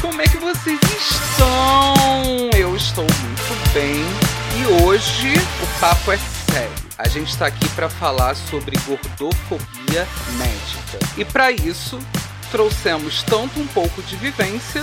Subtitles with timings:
[0.00, 2.50] Como é que vocês estão?
[2.56, 4.02] Eu estou muito bem
[4.58, 6.72] e hoje o papo é sério.
[6.98, 10.98] A gente está aqui para falar sobre gordofobia médica.
[11.16, 11.98] E para isso,
[12.50, 14.82] trouxemos tanto um pouco de vivência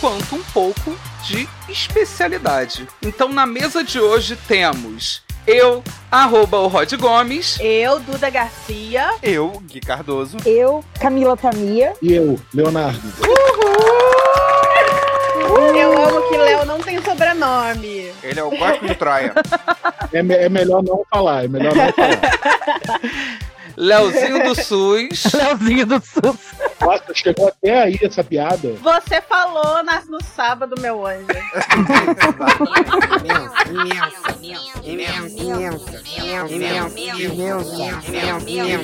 [0.00, 2.86] quanto um pouco de especialidade.
[3.02, 9.14] Então, na mesa de hoje temos eu, arroba o Rod Gomes, Eu, Duda Garcia.
[9.22, 10.38] Eu, Gui Cardoso.
[10.44, 11.92] Eu, Camila Tamia.
[12.02, 13.00] E eu, Leonardo.
[15.76, 18.12] Eu amo que Léo não tem sobrenome.
[18.22, 19.32] Ele é o Gótico de Troia.
[20.12, 22.20] É, me- é melhor não falar, é melhor não falar.
[23.76, 26.36] Leozinho do SUS, Leozinho do SUS.
[26.80, 28.72] Nossa, chegou até aí essa piada.
[28.82, 31.26] Você falou na- no sábado, meu anjo.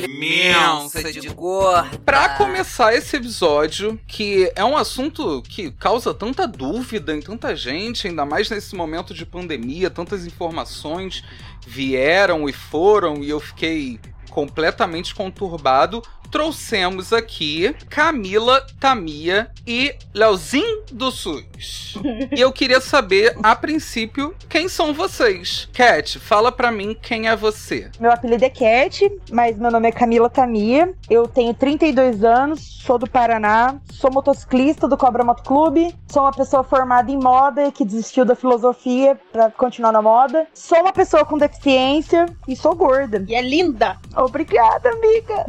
[0.05, 1.99] imensa de gorda.
[2.05, 8.07] Pra começar esse episódio, que é um assunto que causa tanta dúvida em tanta gente,
[8.09, 11.25] ainda mais nesse momento de pandemia, tantas informações
[11.67, 13.99] vieram e foram e eu fiquei
[14.33, 16.03] completamente conturbado.
[16.33, 21.99] Trouxemos aqui Camila Tamia e Leozinho do SUS.
[22.35, 25.69] e eu queria saber, a princípio, quem são vocês?
[25.75, 27.91] Cat, fala pra mim quem é você.
[28.01, 30.95] Meu apelido é Cat, mas meu nome é Camila Tamia.
[31.11, 36.33] Eu tenho 32 anos, sou do Paraná, sou motociclista do Cobra Moto Clube, sou uma
[36.33, 40.47] pessoa formada em moda que desistiu da filosofia pra continuar na moda.
[40.55, 43.23] Sou uma pessoa com deficiência e sou gorda.
[43.29, 43.99] E é linda.
[44.17, 45.45] Obrigada, amiga.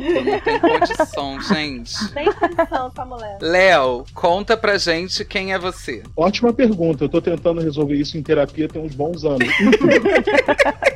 [0.79, 2.13] Condição, gente.
[2.13, 3.37] Tem condição essa mulher.
[3.41, 6.03] Léo, conta pra gente quem é você.
[6.15, 7.03] Ótima pergunta.
[7.03, 9.47] Eu tô tentando resolver isso em terapia tem uns bons anos.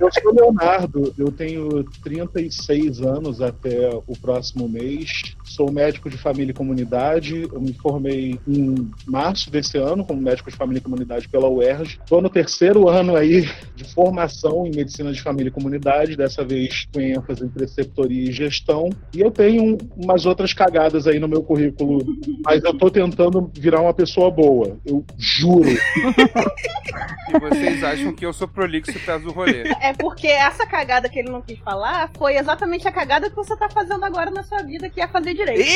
[0.01, 5.35] eu sou Leonardo, eu tenho 36 anos até o próximo mês.
[5.43, 7.47] Sou médico de família e comunidade.
[7.51, 11.99] Eu me formei em março desse ano como médico de família e comunidade pela UERJ.
[12.03, 16.87] Estou no terceiro ano aí de formação em medicina de família e comunidade, dessa vez
[16.93, 18.89] com ênfase em preceptoria e gestão.
[19.13, 22.05] E eu tenho um- umas outras cagadas aí no meu currículo,
[22.43, 24.77] mas eu tô tentando virar uma pessoa boa.
[24.85, 25.69] Eu juro.
[25.69, 29.63] E vocês acham que eu sou prolixo e peço o rolê.
[29.81, 33.55] É porque essa cagada que ele não quis falar foi exatamente a cagada que você
[33.57, 35.69] tá fazendo agora na sua vida, que é fazer direito.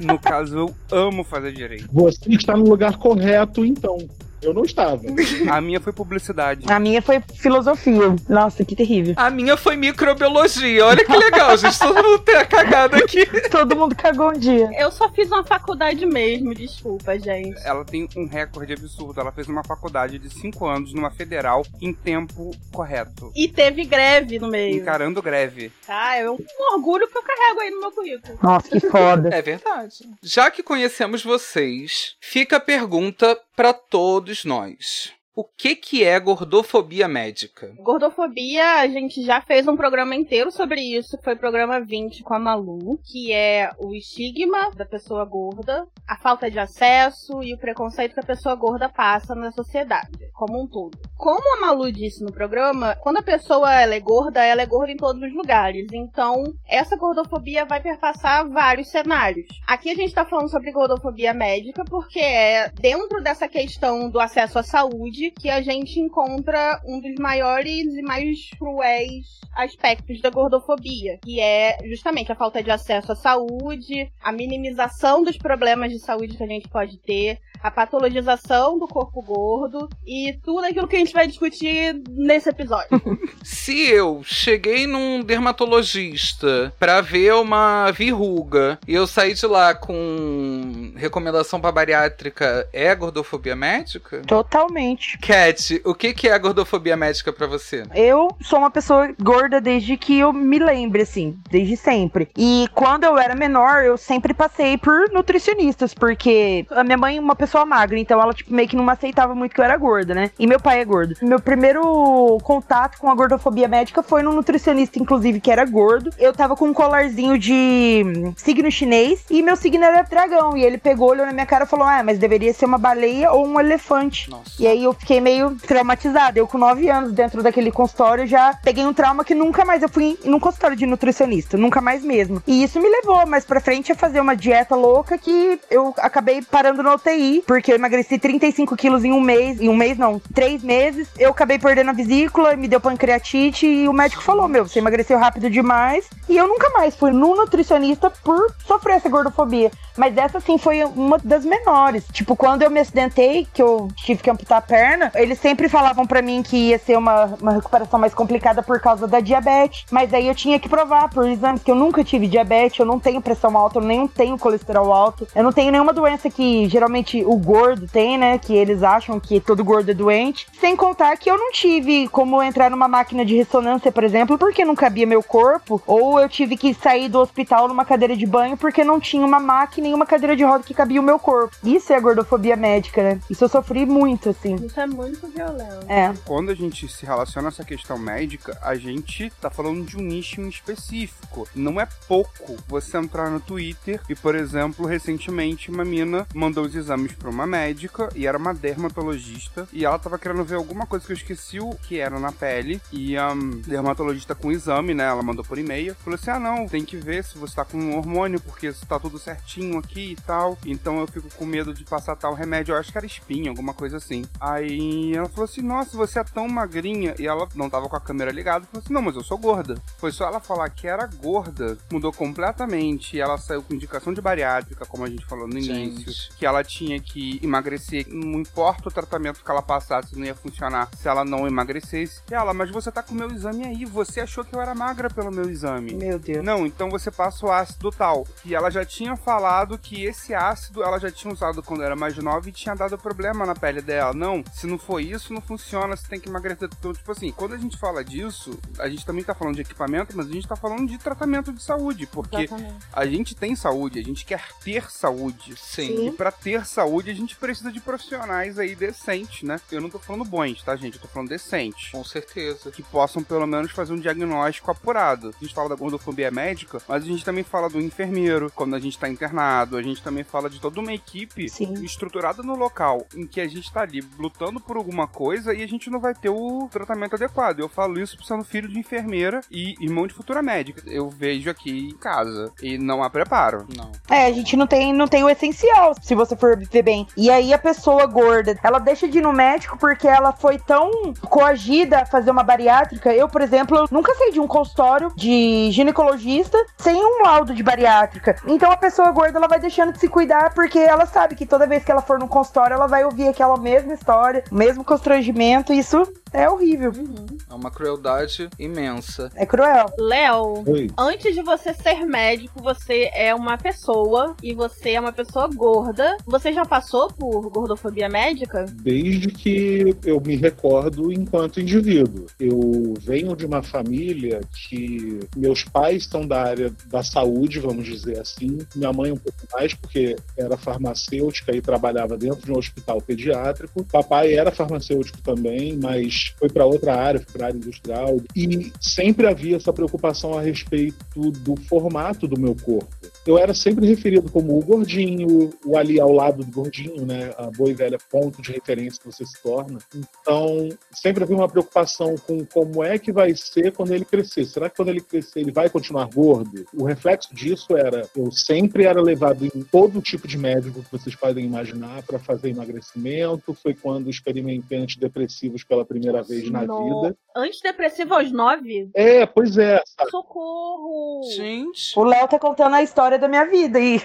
[0.00, 1.88] No caso, eu amo fazer direito.
[1.92, 3.98] Você está no lugar correto, então.
[4.42, 5.02] Eu não estava.
[5.50, 6.70] A minha foi publicidade.
[6.70, 8.16] A minha foi filosofia.
[8.28, 9.14] Nossa, que terrível.
[9.16, 10.84] A minha foi microbiologia.
[10.84, 11.78] Olha que legal, gente.
[11.78, 13.24] Todo mundo tem a cagada aqui.
[13.50, 14.70] Todo mundo cagou um dia.
[14.76, 17.60] Eu só fiz uma faculdade mesmo, desculpa, gente.
[17.64, 19.20] Ela tem um recorde absurdo.
[19.20, 23.30] Ela fez uma faculdade de 5 anos numa federal em tempo correto.
[23.36, 24.76] E teve greve no meio.
[24.76, 25.70] Encarando greve.
[25.86, 26.38] Tá, é um
[26.74, 28.38] orgulho que eu carrego aí no meu currículo.
[28.42, 29.28] Nossa, que foda.
[29.32, 30.08] É verdade.
[30.22, 35.12] Já que conhecemos vocês, fica a pergunta pra todos nós.
[35.34, 37.74] O que que é gordofobia médica?
[37.78, 42.34] Gordofobia, a gente já fez um programa inteiro sobre isso, foi o programa 20 com
[42.34, 47.58] a Malu, que é o estigma da pessoa gorda, a falta de acesso e o
[47.58, 50.98] preconceito que a pessoa gorda passa na sociedade, como um todo.
[51.16, 54.92] como a Malu disse no programa, quando a pessoa ela é gorda, ela é gorda
[54.92, 55.86] em todos os lugares.
[55.92, 59.46] Então, essa gordofobia vai perpassar vários cenários.
[59.66, 64.58] Aqui a gente tá falando sobre gordofobia médica porque é dentro dessa questão do acesso
[64.58, 71.18] à saúde que a gente encontra um dos maiores e mais cruéis aspectos da gordofobia,
[71.22, 76.36] que é justamente a falta de acesso à saúde, a minimização dos problemas de saúde
[76.36, 80.98] que a gente pode ter, a patologização do corpo gordo e tudo aquilo que a
[80.98, 82.88] gente vai discutir nesse episódio.
[83.44, 90.92] Se eu cheguei num dermatologista para ver uma verruga e eu saí de lá com
[90.96, 94.22] recomendação para bariátrica, é gordofobia médica?
[94.22, 95.11] Totalmente.
[95.20, 97.84] Cat, o que que é gordofobia médica para você?
[97.94, 102.28] Eu sou uma pessoa gorda desde que eu me lembre, assim, desde sempre.
[102.36, 107.20] E quando eu era menor, eu sempre passei por nutricionistas, porque a minha mãe é
[107.20, 109.76] uma pessoa pessoa magra, então ela, tipo, meio que não aceitava muito que eu era
[109.76, 110.30] gorda, né?
[110.38, 111.14] E meu pai é gordo.
[111.20, 116.10] Meu primeiro contato com a gordofobia médica foi num nutricionista, inclusive, que era gordo.
[116.18, 118.02] Eu tava com um colarzinho de
[118.36, 120.56] signo chinês e meu signo era dragão.
[120.56, 123.30] E ele pegou, olhou na minha cara e falou: Ah, mas deveria ser uma baleia
[123.30, 124.30] ou um elefante.
[124.30, 124.50] Nossa.
[124.58, 126.38] E aí eu fiquei meio traumatizada.
[126.38, 129.88] Eu, com 9 anos, dentro daquele consultório, já peguei um trauma que nunca mais eu
[129.88, 131.56] fui num consultório de nutricionista.
[131.56, 132.42] Nunca mais mesmo.
[132.46, 136.40] E isso me levou mais pra frente a fazer uma dieta louca que eu acabei
[136.42, 140.20] parando no UTI porque eu emagreci 35 quilos em um mês, em um mês não,
[140.32, 141.08] três meses.
[141.18, 145.18] Eu acabei perdendo a vesícula, me deu pancreatite e o médico falou: Meu, você emagreceu
[145.18, 146.08] rápido demais.
[146.28, 149.70] E eu nunca mais fui no nutricionista por sofrer essa gordofobia.
[149.96, 152.04] Mas essa sim foi uma das menores.
[152.12, 156.06] Tipo, quando eu me acidentei, que eu tive que amputar a perna, eles sempre falavam
[156.06, 159.84] para mim que ia ser uma, uma recuperação mais complicada por causa da diabetes.
[159.90, 162.98] Mas aí eu tinha que provar por exames que eu nunca tive diabetes, eu não
[162.98, 167.22] tenho pressão alta, eu nem tenho colesterol alto, eu não tenho nenhuma doença que geralmente
[167.24, 168.38] o gordo tem, né?
[168.38, 170.46] Que eles acham que todo gordo é doente.
[170.58, 174.64] Sem contar que eu não tive como entrar numa máquina de ressonância, por exemplo, porque
[174.64, 178.56] não cabia meu corpo, ou eu tive que sair do hospital numa cadeira de banho
[178.56, 181.54] porque não tinha uma máquina nenhuma cadeira de roda que cabia o meu corpo.
[181.62, 183.20] Isso é gordofobia médica, né?
[183.28, 184.54] Isso eu sofri muito, assim.
[184.54, 185.86] Isso é muito violento.
[185.88, 186.12] É.
[186.24, 190.02] Quando a gente se relaciona a essa questão médica, a gente tá falando de um
[190.02, 191.48] nicho em específico.
[191.54, 196.74] Não é pouco você entrar no Twitter e, por exemplo, recentemente uma mina mandou os
[196.74, 201.04] exames pra uma médica e era uma dermatologista e ela tava querendo ver alguma coisa
[201.04, 204.94] que eu esqueci o que era na pele e a um, dermatologista com o exame,
[204.94, 205.04] né?
[205.04, 205.94] Ela mandou por e-mail.
[205.96, 208.98] Falou assim: ah, não, tem que ver se você tá com um hormônio porque tá
[208.98, 212.72] tudo certinho aqui e tal, então eu fico com medo de passar tal remédio.
[212.72, 214.24] Eu acho que era espinha, alguma coisa assim.
[214.40, 214.71] Aí
[215.14, 217.14] ela falou assim: Nossa, você é tão magrinha.
[217.18, 218.66] E ela não tava com a câmera ligada.
[218.66, 219.74] Falou assim: Não, mas eu sou gorda.
[219.98, 223.16] Foi só ela falar que era gorda, mudou completamente.
[223.16, 226.02] E ela saiu com indicação de bariátrica, como a gente falou no gente.
[226.02, 226.34] início.
[226.36, 228.06] Que ela tinha que emagrecer.
[228.08, 232.20] Não importa o tratamento que ela passasse, não ia funcionar se ela não emagrecesse.
[232.30, 233.84] E ela, mas você tá com o meu exame aí.
[233.84, 235.94] Você achou que eu era magra pelo meu exame.
[235.94, 236.44] Meu Deus.
[236.44, 238.26] Não, então você passa o ácido tal.
[238.44, 241.96] E ela já tinha falado falado que esse ácido ela já tinha usado quando era
[241.96, 244.12] mais nova e tinha dado problema na pele dela.
[244.12, 246.68] Não, se não for isso, não funciona, você tem que emagrecer.
[246.78, 250.16] Então, tipo assim, quando a gente fala disso, a gente também tá falando de equipamento,
[250.16, 252.86] mas a gente tá falando de tratamento de saúde, porque Exatamente.
[252.92, 255.54] a gente tem saúde, a gente quer ter saúde.
[255.56, 255.96] Sim.
[255.96, 256.08] Sim.
[256.08, 259.60] E para ter saúde, a gente precisa de profissionais aí decentes, né?
[259.70, 260.96] Eu não tô falando bons, tá, gente?
[260.96, 261.90] Eu tô falando decentes.
[261.90, 262.70] Com certeza.
[262.70, 265.34] Que possam, pelo menos, fazer um diagnóstico apurado.
[265.36, 268.80] A gente fala da gordofobia médica, mas a gente também fala do enfermeiro, quando a
[268.80, 271.74] gente tá internado a gente também fala de toda uma equipe Sim.
[271.84, 275.68] estruturada no local em que a gente tá ali lutando por alguma coisa e a
[275.68, 277.60] gente não vai ter o tratamento adequado.
[277.60, 280.82] Eu falo isso sendo filho de enfermeira e irmão de futura médica.
[280.86, 283.66] Eu vejo aqui em casa e não há preparo.
[283.76, 283.90] Não.
[284.10, 287.06] É, a gente não tem, não tem o essencial, se você for ver bem.
[287.16, 290.90] E aí a pessoa gorda, ela deixa de ir no médico porque ela foi tão
[291.28, 293.12] coagida a fazer uma bariátrica.
[293.12, 298.36] Eu, por exemplo, nunca saí de um consultório de ginecologista sem um laudo de bariátrica.
[298.46, 301.66] Então a pessoa gorda ela vai deixando de se cuidar porque ela sabe que toda
[301.66, 305.72] vez que ela for no consultório, ela vai ouvir aquela mesma história, o mesmo constrangimento.
[305.72, 306.92] Isso é horrível.
[306.96, 307.26] Uhum.
[307.50, 309.30] É uma crueldade imensa.
[309.34, 309.86] É cruel.
[309.98, 310.64] Léo,
[310.98, 316.16] antes de você ser médico, você é uma pessoa e você é uma pessoa gorda.
[316.26, 318.64] Você já passou por gordofobia médica?
[318.82, 322.26] Desde que eu me recordo enquanto indivíduo.
[322.38, 328.18] Eu venho de uma família que meus pais são da área da saúde, vamos dizer
[328.18, 328.58] assim.
[328.74, 333.84] Minha mãe um pouco mais, porque era farmacêutica e trabalhava dentro de um hospital pediátrico.
[333.84, 338.20] Papai era farmacêutico também, mas foi para outra área, para área industrial.
[338.34, 342.88] E sempre havia essa preocupação a respeito do formato do meu corpo.
[343.26, 347.32] Eu era sempre referido como o gordinho, o ali ao lado do gordinho, né?
[347.38, 349.78] A boa e velha ponto de referência que você se torna.
[349.94, 354.44] Então, sempre havia uma preocupação com como é que vai ser quando ele crescer.
[354.44, 356.64] Será que quando ele crescer ele vai continuar gordo?
[356.74, 361.14] O reflexo disso era, eu sempre era levado em todo tipo de médico que vocês
[361.14, 363.54] podem imaginar para fazer emagrecimento.
[363.54, 367.02] Foi quando experimentei antidepressivos pela primeira vez na no...
[367.02, 367.16] vida.
[367.34, 368.90] Antidepressivo aos nove?
[368.94, 369.80] É, pois é.
[369.86, 370.10] Sabe?
[370.10, 371.22] Socorro!
[371.34, 371.98] Gente.
[371.98, 373.98] O Léo tá contando a história da minha vida aí.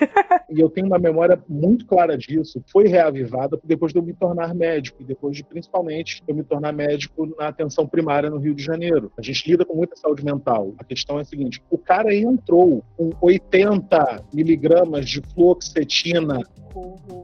[0.50, 2.64] e eu tenho uma memória muito clara disso.
[2.72, 6.72] Foi reavivada depois de eu me tornar médico e depois de, principalmente, eu me tornar
[6.72, 9.12] médico na atenção primária no Rio de Janeiro.
[9.18, 10.74] A gente lida com muita saúde mental.
[10.78, 16.44] A questão é a seguinte: o cara entrou com 80 miligramas de fluoxetina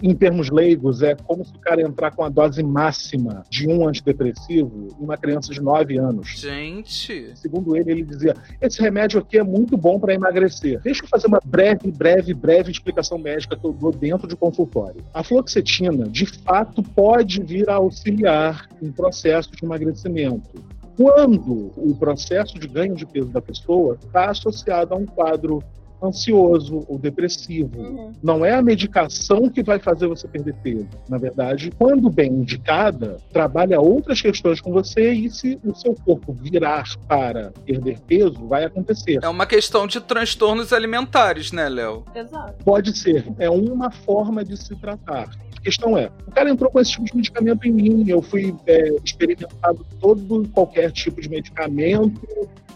[0.02, 3.88] em termos leigos, é como se o cara entrar com a dose máxima de um
[3.88, 6.40] antidepressivo em uma criança de 9 anos.
[6.40, 7.32] Gente!
[7.36, 10.82] Segundo ele, ele dizia: esse remédio aqui é muito bom para emagrecer.
[10.82, 15.04] Deixa eu fazer uma breve, breve, breve explicação médica que eu dou dentro de consultório.
[15.14, 20.50] A fluoxetina, de fato, pode vir a auxiliar em processo de emagrecimento
[20.96, 25.64] quando o processo de ganho de peso da pessoa está associado a um quadro
[26.04, 27.80] ansioso ou depressivo.
[27.80, 28.14] Uhum.
[28.22, 30.88] Não é a medicação que vai fazer você perder peso.
[31.08, 36.34] Na verdade, quando bem indicada, trabalha outras questões com você e se o seu corpo
[36.34, 39.20] virar para perder peso, vai acontecer.
[39.22, 42.04] É uma questão de transtornos alimentares, né, Léo?
[42.14, 42.64] Exato.
[42.64, 43.26] Pode ser.
[43.40, 45.30] É uma forma de se tratar.
[45.64, 48.54] A questão é, o cara entrou com esse tipo de medicamento em mim, eu fui
[48.68, 52.22] é, experimentado todo qualquer tipo de medicamento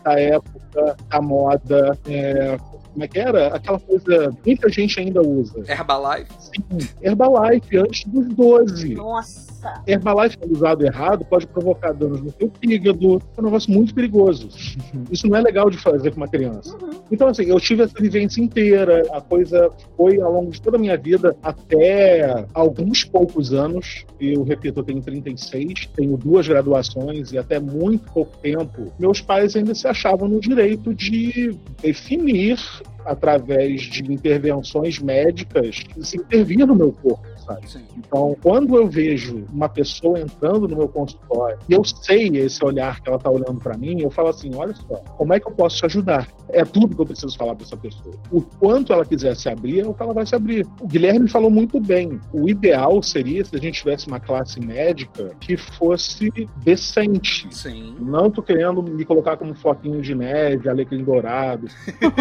[0.05, 2.57] da época, da moda, é,
[2.97, 3.47] como é que era?
[3.49, 5.59] Aquela coisa que muita gente ainda usa.
[5.67, 6.31] Herbalife?
[6.39, 8.95] Sim, Herbalife, antes dos 12.
[8.95, 9.47] Nossa!
[9.85, 13.21] Herbalife usado errado pode provocar danos no seu fígado.
[13.37, 14.49] É um negócio muito perigoso.
[15.11, 16.75] Isso não é legal de fazer com uma criança.
[16.75, 16.89] Uhum.
[17.11, 19.03] Então, assim, eu tive essa vivência inteira.
[19.11, 24.05] A coisa foi ao longo de toda a minha vida, até alguns poucos anos.
[24.19, 29.55] Eu repito, eu tenho 36, tenho duas graduações e até muito pouco tempo, meus pais
[29.55, 32.59] ainda se achavam no direito de definir
[33.05, 37.69] através de intervenções médicas, se intervir no meu corpo sabe?
[37.69, 37.85] Sim.
[37.97, 43.01] Então, quando eu vejo uma pessoa entrando no meu consultório e eu sei esse olhar
[43.01, 45.51] que ela está olhando para mim, eu falo assim: olha só, como é que eu
[45.53, 46.27] posso te ajudar?
[46.49, 48.15] É tudo que eu preciso falar para essa pessoa.
[48.31, 50.65] O quanto ela quiser se abrir, é o que ela vai se abrir.
[50.81, 52.19] O Guilherme falou muito bem.
[52.33, 56.29] O ideal seria se a gente tivesse uma classe médica que fosse
[56.63, 57.47] decente.
[57.51, 57.95] Sim.
[57.99, 61.67] Não tô querendo me colocar como floquinho de neve, alecrim dourado.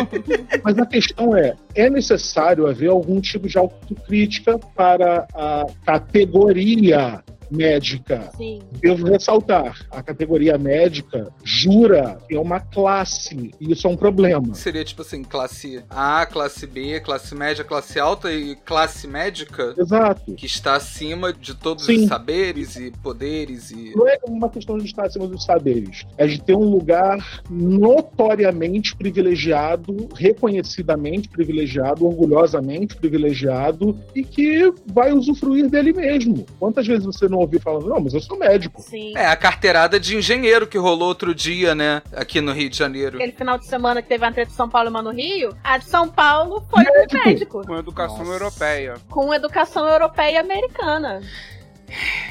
[0.63, 8.31] Mas a questão é, é necessário haver algum tipo de autocrítica para a categoria médica.
[8.37, 8.61] Sim.
[8.81, 14.55] Devo ressaltar, a categoria médica jura que é uma classe, e isso é um problema.
[14.55, 19.75] Seria tipo assim, classe A, classe B, classe média, classe alta e classe médica?
[19.77, 20.35] Exato.
[20.35, 22.03] Que está acima de todos Sim.
[22.03, 23.93] os saberes e poderes e...
[23.95, 28.95] Não é uma questão de estar acima dos saberes, é de ter um lugar notoriamente
[28.97, 36.47] privilegiado, reconhecidamente privilegiado, orgulhosamente privilegiado, e que vai usufruir dele mesmo.
[36.59, 38.81] Quantas vezes você não não ouvi falando, não, mas eu sou médico.
[38.81, 39.13] Sim.
[39.17, 42.03] É, a carteirada de engenheiro que rolou outro dia, né?
[42.13, 43.17] Aqui no Rio de Janeiro.
[43.17, 45.79] Aquele final de semana que teve a treta de São Paulo e Mano Rio, a
[45.79, 47.29] de São Paulo foi médico.
[47.29, 47.67] médico.
[47.67, 48.33] Com educação Nossa.
[48.33, 48.95] europeia.
[49.09, 51.21] Com educação europeia e americana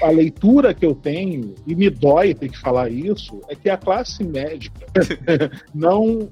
[0.02, 3.78] a leitura que eu tenho, e me dói ter que falar isso, é que a
[3.78, 4.86] classe médica
[5.74, 6.30] não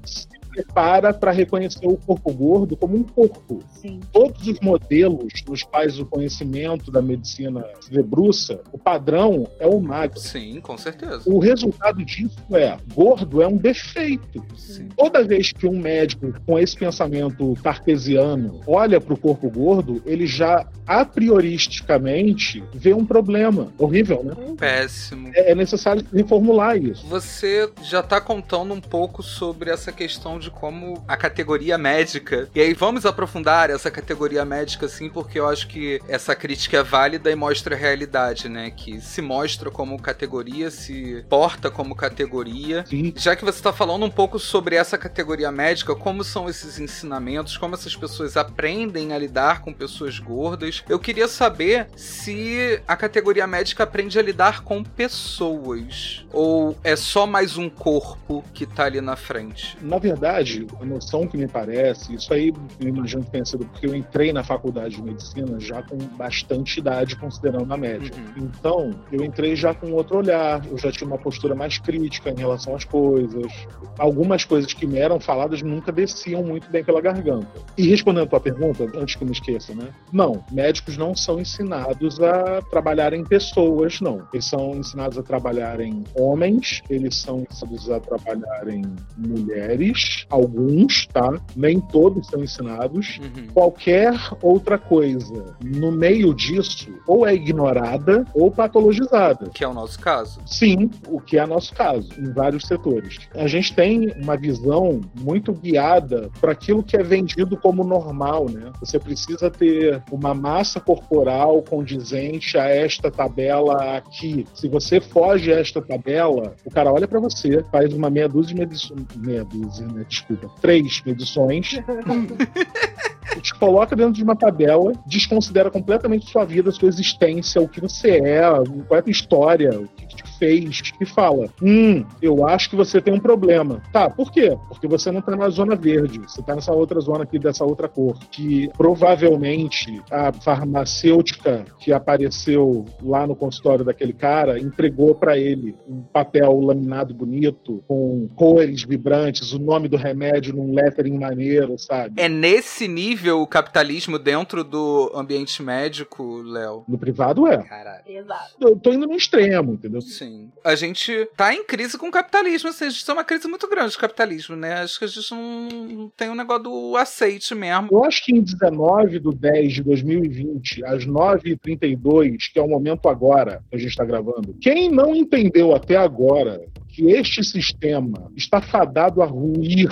[0.54, 3.62] prepara para reconhecer o corpo gordo como um corpo.
[3.72, 4.00] Sim.
[4.12, 9.80] Todos os modelos nos quais o conhecimento da medicina se debruça, o padrão é o
[9.80, 10.18] magro.
[10.18, 11.22] Sim, com certeza.
[11.26, 14.44] O resultado disso é, gordo é um defeito.
[14.56, 14.88] Sim.
[14.96, 20.26] Toda vez que um médico com esse pensamento cartesiano olha para o corpo gordo, ele
[20.26, 23.72] já a prioristicamente vê um problema.
[23.78, 24.34] Horrível, né?
[24.56, 25.30] Péssimo.
[25.34, 27.06] É, é necessário reformular isso.
[27.06, 32.48] Você já está contando um pouco sobre essa questão de como a categoria médica.
[32.54, 36.82] E aí vamos aprofundar essa categoria médica, sim, porque eu acho que essa crítica é
[36.82, 38.70] válida e mostra a realidade, né?
[38.70, 42.84] Que se mostra como categoria, se porta como categoria.
[42.86, 43.12] Sim.
[43.16, 47.56] Já que você está falando um pouco sobre essa categoria médica, como são esses ensinamentos,
[47.56, 53.46] como essas pessoas aprendem a lidar com pessoas gordas, eu queria saber se a categoria
[53.46, 59.00] médica aprende a lidar com pessoas ou é só mais um corpo que tá ali
[59.00, 59.76] na frente.
[59.80, 63.64] Na verdade, verdade, a noção que me parece, isso aí eu imagino que tenha sido
[63.66, 68.10] porque eu entrei na faculdade de medicina já com bastante idade, considerando a média.
[68.16, 68.48] Uhum.
[68.58, 72.36] Então, eu entrei já com outro olhar, eu já tinha uma postura mais crítica em
[72.36, 73.52] relação às coisas.
[73.98, 77.48] Algumas coisas que me eram faladas nunca desciam muito bem pela garganta.
[77.76, 79.88] E respondendo a tua pergunta, antes que eu me esqueça, né?
[80.12, 84.26] Não, médicos não são ensinados a trabalhar em pessoas, não.
[84.32, 88.82] Eles são ensinados a trabalhar em homens, eles são ensinados a trabalhar em
[89.16, 91.40] mulheres, alguns, tá?
[91.56, 93.18] Nem todos são ensinados.
[93.22, 93.46] Uhum.
[93.52, 99.50] Qualquer outra coisa no meio disso ou é ignorada ou patologizada.
[99.52, 100.40] Que é o nosso caso.
[100.46, 103.18] Sim, o que é nosso caso, em vários setores.
[103.34, 108.72] A gente tem uma visão muito guiada para aquilo que é vendido como normal, né?
[108.80, 114.46] Você precisa ter uma massa corporal condizente a esta tabela aqui.
[114.54, 118.54] Se você foge a esta tabela, o cara olha para você, faz uma meia dúzia
[118.54, 120.04] de medições, meia dúzia, né?
[120.14, 121.70] Desculpa, três medições,
[123.42, 128.18] te coloca dentro de uma tabela, desconsidera completamente sua vida, sua existência, o que você
[128.18, 128.42] é,
[128.86, 130.03] qual é a tua história, o que,
[130.44, 133.82] fez, e fala: Hum, eu acho que você tem um problema.
[133.92, 134.56] Tá, por quê?
[134.68, 137.88] Porque você não tá na zona verde, você tá nessa outra zona aqui, dessa outra
[137.88, 145.74] cor, que provavelmente a farmacêutica que apareceu lá no consultório daquele cara entregou para ele
[145.88, 152.20] um papel laminado bonito, com cores vibrantes, o nome do remédio num lettering maneiro, sabe?
[152.20, 156.84] É nesse nível o capitalismo dentro do ambiente médico, Léo?
[156.86, 157.62] No privado é.
[157.62, 158.02] Caralho.
[158.06, 158.54] Exato.
[158.60, 160.00] Eu tô indo no extremo, entendeu?
[160.00, 160.33] Sim.
[160.64, 163.68] A gente tá em crise com o capitalismo, assim, a gente tem uma crise muito
[163.68, 164.74] grande de capitalismo, né?
[164.74, 167.88] Acho que a gente não tem um negócio do aceite mesmo.
[167.90, 173.08] Eu acho que em 19 do 10 de 2020, às 9h32, que é o momento
[173.08, 178.62] agora que a gente está gravando, quem não entendeu até agora que este sistema está
[178.62, 179.88] fadado a ruir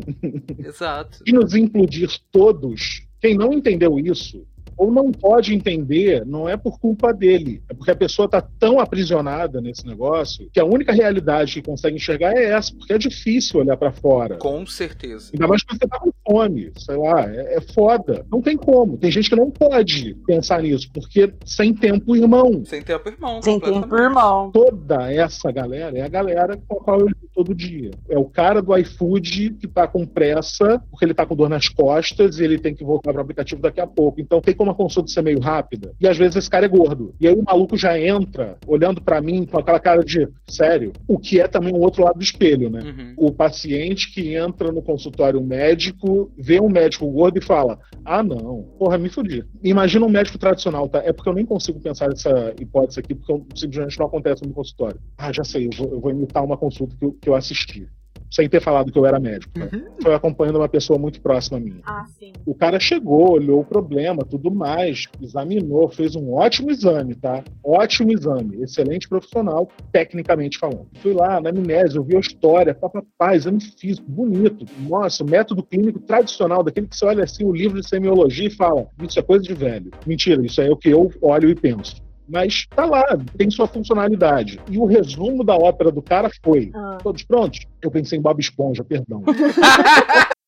[0.64, 1.22] Exato.
[1.26, 4.46] e nos implodir todos, quem não entendeu isso
[4.78, 8.78] ou não pode entender, não é por culpa dele, é porque a pessoa está tão
[8.78, 13.60] aprisionada nesse negócio que a única realidade que consegue enxergar é essa, porque é difícil
[13.60, 14.36] olhar para fora.
[14.36, 15.30] Com certeza.
[15.32, 18.24] Ainda mais que você tá com fome, sei lá, é, é, foda.
[18.30, 18.96] Não tem como.
[18.96, 22.64] Tem gente que não pode pensar nisso, porque sem tempo, irmão.
[22.64, 23.42] Sem tempo, irmão.
[23.42, 24.50] Sem tempo, irmão.
[24.52, 27.90] Toda essa galera é a galera com a qual eu lido todo dia.
[28.08, 31.68] É o cara do iFood que tá com pressa, porque ele tá com dor nas
[31.68, 34.20] costas e ele tem que voltar pro aplicativo daqui a pouco.
[34.20, 35.92] Então tem como uma consulta ser meio rápida.
[36.00, 37.14] E às vezes esse cara é gordo.
[37.20, 40.92] E aí o maluco já entra olhando para mim com aquela cara de sério.
[41.06, 42.80] O que é também o outro lado do espelho, né?
[42.82, 43.14] Uhum.
[43.16, 48.62] O paciente que entra no consultório médico, vê um médico gordo e fala: Ah, não,
[48.78, 49.44] porra, me fudi.
[49.62, 51.02] Imagina um médico tradicional, tá?
[51.04, 55.00] É porque eu nem consigo pensar nessa hipótese aqui, porque simplesmente não acontece no consultório.
[55.16, 57.88] Ah, já sei, eu vou, eu vou imitar uma consulta que eu, que eu assisti
[58.30, 59.58] sem ter falado que eu era médico.
[59.58, 59.68] Né?
[59.72, 59.84] Uhum.
[60.02, 61.80] Foi acompanhando uma pessoa muito próxima a mim.
[61.84, 62.04] Ah.
[62.46, 67.42] O cara chegou, olhou o problema, tudo mais, examinou, fez um ótimo exame, tá?
[67.64, 70.86] Ótimo exame, excelente profissional, tecnicamente falando.
[71.00, 74.64] Fui lá na amnésia, ouvi a história, papapá, exame físico, bonito.
[74.88, 78.86] Nossa, método clínico tradicional, daquele que você olha assim o livro de semiologia e fala,
[79.02, 79.90] isso é coisa de velho.
[80.06, 83.04] Mentira, isso é o que eu olho e penso mas tá lá,
[83.36, 84.60] tem sua funcionalidade.
[84.70, 86.98] E o resumo da ópera do cara foi: ah.
[87.02, 87.60] todos prontos?
[87.82, 89.22] Eu pensei em Bob Esponja, perdão.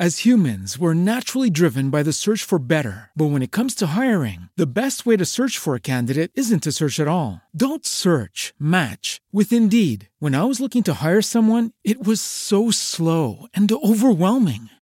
[0.00, 3.10] As humans, we're naturally driven by the search for better.
[3.14, 6.62] But when it comes to hiring, the best way to search for a candidate isn't
[6.62, 7.42] to search at all.
[7.54, 10.08] Don't search, match with Indeed.
[10.18, 14.70] When I was looking to hire someone, it was so slow and overwhelming.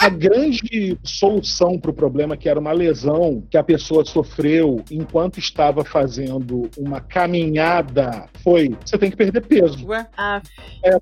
[0.00, 5.38] a grande solução para o problema, que era uma lesão que a pessoa sofreu enquanto
[5.38, 9.86] estava fazendo uma caminhada, foi: você tem que perder peso.
[9.86, 10.06] Ué?
[10.16, 10.40] Ah,
[10.84, 11.00] É, é.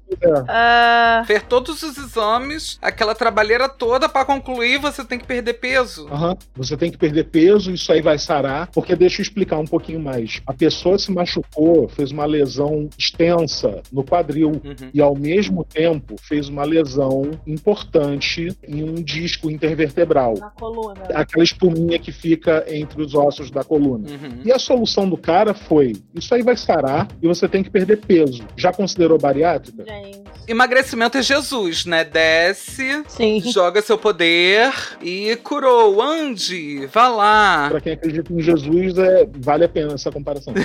[0.49, 6.09] ah, Fez todos os exames, aquela trabalheira toda pra concluir, você tem que perder peso.
[6.11, 6.37] Aham.
[6.57, 10.01] Você tem que perder peso, isso aí vai sarar, porque deixa eu explicar um pouquinho
[10.01, 10.41] mais.
[10.47, 14.91] A pessoa se machucou, fez uma lesão extensa no quadril Uhum.
[14.93, 20.35] e ao mesmo tempo fez uma lesão importante em um disco intervertebral.
[20.39, 21.03] na coluna.
[21.15, 24.09] Aquela espuminha que fica entre os ossos da coluna.
[24.09, 24.41] Uhum.
[24.45, 27.99] E a solução do cara foi: isso aí vai sarar e você tem que perder
[27.99, 28.45] peso.
[28.57, 29.85] Já considerou bariátrica?
[29.85, 30.23] Gente.
[30.47, 32.05] Emagrecimento é Jesus, né?
[32.05, 33.41] Desce, Sim.
[33.53, 34.73] joga seu poder
[35.03, 36.01] e curou.
[36.01, 37.69] Ande, vá lá.
[37.69, 40.55] Pra quem acredita em Jesus, é, vale a pena essa comparação.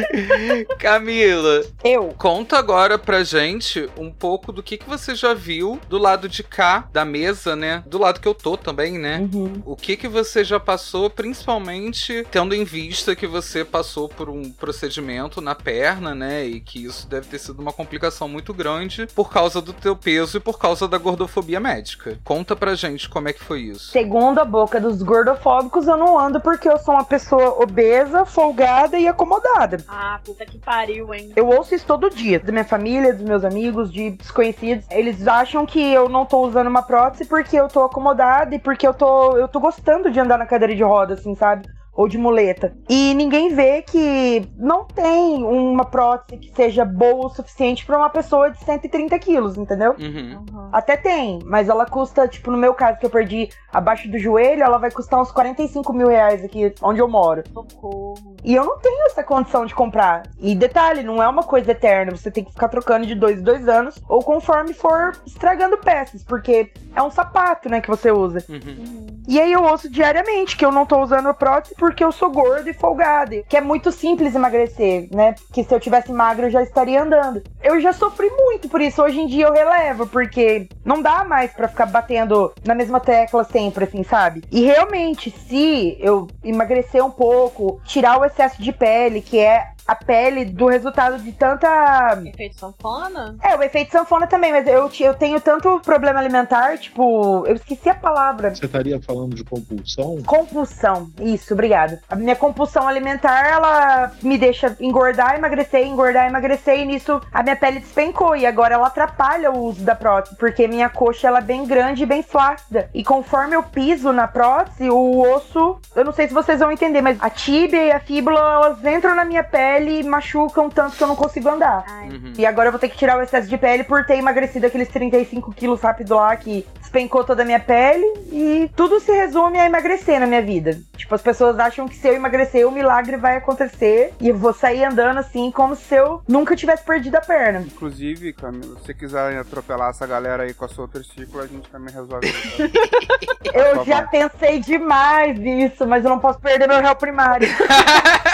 [0.78, 2.14] Camila, Eu.
[2.18, 6.42] conta agora pra gente um pouco do que, que você já viu do lado de
[6.42, 7.82] cá da mesa, né?
[7.86, 9.28] Do lado que eu tô também, né?
[9.32, 9.62] Uhum.
[9.64, 14.50] O que que você já passou, principalmente tendo em vista que você passou por um
[14.50, 16.44] procedimento na perna, né?
[16.44, 20.36] E que isso deve ter sido uma complicação muito grande por causa do teu peso
[20.36, 22.18] e por causa da gordofobia médica.
[22.24, 23.90] Conta pra gente como é que foi isso.
[23.90, 28.98] Segundo a boca dos gordofóbicos, eu não ando porque eu sou uma pessoa obesa, folgada
[28.98, 29.81] e acomodada.
[29.88, 31.32] Ah, puta que pariu, hein?
[31.36, 34.86] Eu ouço isso todo dia, da minha família, dos meus amigos, de desconhecidos.
[34.90, 38.86] Eles acham que eu não tô usando uma prótese porque eu tô acomodada e porque
[38.86, 41.68] eu tô, eu tô gostando de andar na cadeira de roda, assim, sabe?
[41.94, 42.72] Ou de muleta.
[42.88, 48.08] E ninguém vê que não tem uma prótese que seja boa o suficiente pra uma
[48.08, 49.94] pessoa de 130 quilos, entendeu?
[49.98, 50.70] Uhum.
[50.72, 54.62] Até tem, mas ela custa, tipo, no meu caso, que eu perdi abaixo do joelho,
[54.62, 57.42] ela vai custar uns 45 mil reais aqui onde eu moro.
[57.52, 58.36] Socorro.
[58.44, 60.22] E eu não tenho essa condição de comprar.
[60.40, 62.10] E detalhe, não é uma coisa eterna.
[62.12, 66.24] Você tem que ficar trocando de dois em dois anos, ou conforme for estragando peças,
[66.24, 68.44] porque é um sapato, né, que você usa.
[68.48, 69.06] Uhum.
[69.28, 72.30] E aí eu ouço diariamente que eu não tô usando a prótese porque eu sou
[72.30, 73.42] gorda e folgada.
[73.48, 75.34] Que é muito simples emagrecer, né?
[75.52, 77.42] Que se eu tivesse magro eu já estaria andando.
[77.60, 79.02] Eu já sofri muito por isso.
[79.02, 83.42] Hoje em dia eu relevo, porque não dá mais pra ficar batendo na mesma tecla
[83.42, 84.44] sempre, assim, sabe?
[84.52, 89.94] E realmente, se eu emagrecer um pouco, tirar o excesso de pele, que é a
[89.94, 93.36] pele do resultado de tanta Efeito sanfona?
[93.42, 97.88] é, o efeito sanfona também, mas eu, eu tenho tanto problema alimentar, tipo, eu esqueci
[97.88, 98.54] a palavra.
[98.54, 100.22] Você estaria falando de compulsão?
[100.24, 102.00] Compulsão, isso, obrigada.
[102.08, 107.56] A minha compulsão alimentar, ela me deixa engordar, emagrecer, engordar, emagrecer, e nisso a minha
[107.56, 108.36] pele despencou.
[108.36, 112.02] E agora ela atrapalha o uso da prótese, porque minha coxa ela é bem grande
[112.02, 112.88] e bem flácida.
[112.94, 117.00] E conforme eu piso na prótese, o osso, eu não sei se vocês vão entender,
[117.00, 121.02] mas a tíbia e a fíbula, elas entram na minha pele e machucam tanto que
[121.02, 121.84] eu não consigo andar.
[122.10, 122.32] Uhum.
[122.38, 124.88] E agora eu vou ter que tirar o excesso de pele por ter emagrecido aqueles
[124.88, 128.04] 35 quilos rápido lá que despencou toda a minha pele.
[128.30, 130.78] E tudo se resume a emagrecer na minha vida.
[130.96, 134.12] Tipo, as pessoas acham que se eu emagrecer, o milagre vai acontecer.
[134.20, 137.60] E eu vou sair andando assim, como se eu nunca tivesse perdido a perna.
[137.60, 141.68] Inclusive, Camila, se você quiser atropelar essa galera aí com a sua triciclo, a gente
[141.70, 142.62] também resolve isso.
[143.52, 144.08] Eu Tá já bom.
[144.10, 147.48] pensei demais nisso, mas eu não posso perder meu réu primário.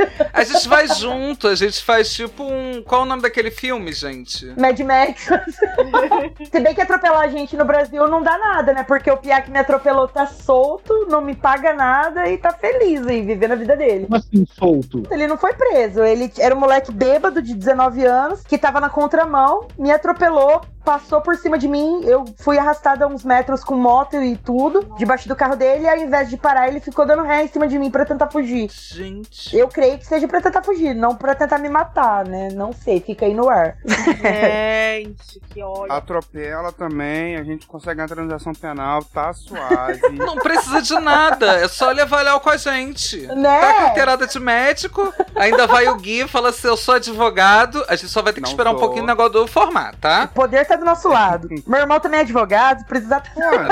[0.32, 2.82] A gente vai junto, a gente faz tipo um.
[2.82, 4.46] Qual é o nome daquele filme, gente?
[4.56, 5.26] Mad Max.
[6.50, 8.84] Se bem que atropelar a gente no Brasil não dá nada, né?
[8.84, 13.06] Porque o Piá que me atropelou tá solto, não me paga nada e tá feliz
[13.06, 14.04] aí, vivendo a vida dele.
[14.04, 15.02] Como assim, solto?
[15.10, 18.88] Ele não foi preso, ele era um moleque bêbado de 19 anos que tava na
[18.88, 24.16] contramão, me atropelou, passou por cima de mim, eu fui arrastada uns metros com moto
[24.16, 27.44] e tudo, debaixo do carro dele, e ao invés de parar, ele ficou dando ré
[27.44, 28.70] em cima de mim pra tentar fugir.
[28.70, 29.56] Gente.
[29.56, 32.48] Eu creio que seja pra tentar fugir, não pra tentar me matar, né?
[32.52, 33.76] Não sei, fica aí no ar.
[33.86, 35.92] Gente, que ódio.
[35.92, 40.00] Atropela também, a gente consegue uma transação penal, tá suave.
[40.10, 43.26] Não precisa de nada, é só levar Léo com a gente.
[43.26, 43.60] Né?
[43.60, 47.96] Tá carteirada de médico, ainda vai o Gui e fala assim: eu sou advogado, a
[47.96, 50.24] gente só vai ter que Não esperar um pouquinho o negócio do formar, tá?
[50.24, 51.48] O poder tá do nosso lado.
[51.66, 53.20] Meu irmão também é advogado, precisa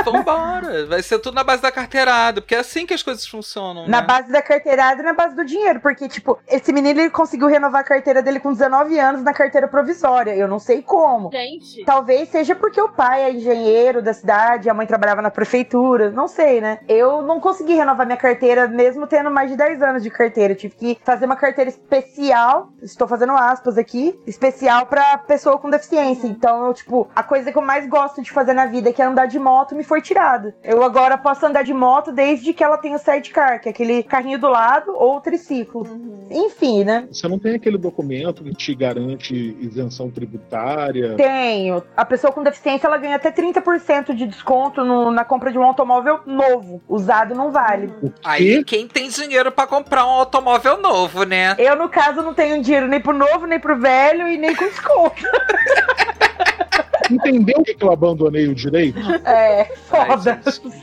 [0.05, 3.27] Pô, Vambora, vai ser tudo na base da carteirada, porque é assim que as coisas
[3.27, 3.87] funcionam.
[3.89, 4.07] Na né?
[4.07, 5.81] base da carteirada e na base do dinheiro.
[5.81, 9.69] Porque, tipo, esse menino ele conseguiu renovar a carteira dele com 19 anos na carteira
[9.69, 10.35] provisória.
[10.35, 11.31] Eu não sei como.
[11.31, 16.11] Gente, Talvez seja porque o pai é engenheiro da cidade, a mãe trabalhava na prefeitura,
[16.11, 16.81] não sei, né?
[16.89, 20.53] Eu não consegui renovar minha carteira, mesmo tendo mais de 10 anos de carteira.
[20.53, 25.71] Eu tive que fazer uma carteira especial, estou fazendo aspas aqui, especial pra pessoa com
[25.71, 26.27] deficiência.
[26.27, 29.03] Então eu, tipo, Tipo, a coisa que eu mais gosto de fazer na vida, que
[29.03, 30.57] é andar de moto, me foi tirada.
[30.65, 34.03] Eu agora posso andar de moto desde que ela tenha o sidecar, que é aquele
[34.03, 35.87] carrinho do lado ou triciclo.
[35.87, 36.27] Uhum.
[36.31, 37.07] Enfim, né?
[37.13, 41.15] Você não tem aquele documento que te garante isenção tributária?
[41.15, 41.83] Tenho.
[41.95, 45.65] A pessoa com deficiência, ela ganha até 30% de desconto no, na compra de um
[45.65, 46.81] automóvel novo.
[46.89, 47.93] Usado não vale.
[48.25, 51.55] Aí quem tem dinheiro para comprar um automóvel novo, né?
[51.59, 54.65] Eu, no caso, não tenho dinheiro nem pro novo, nem pro velho e nem com
[54.65, 55.23] desconto.
[57.11, 58.99] Entendeu que eu abandonei o direito?
[59.25, 60.41] É, foda.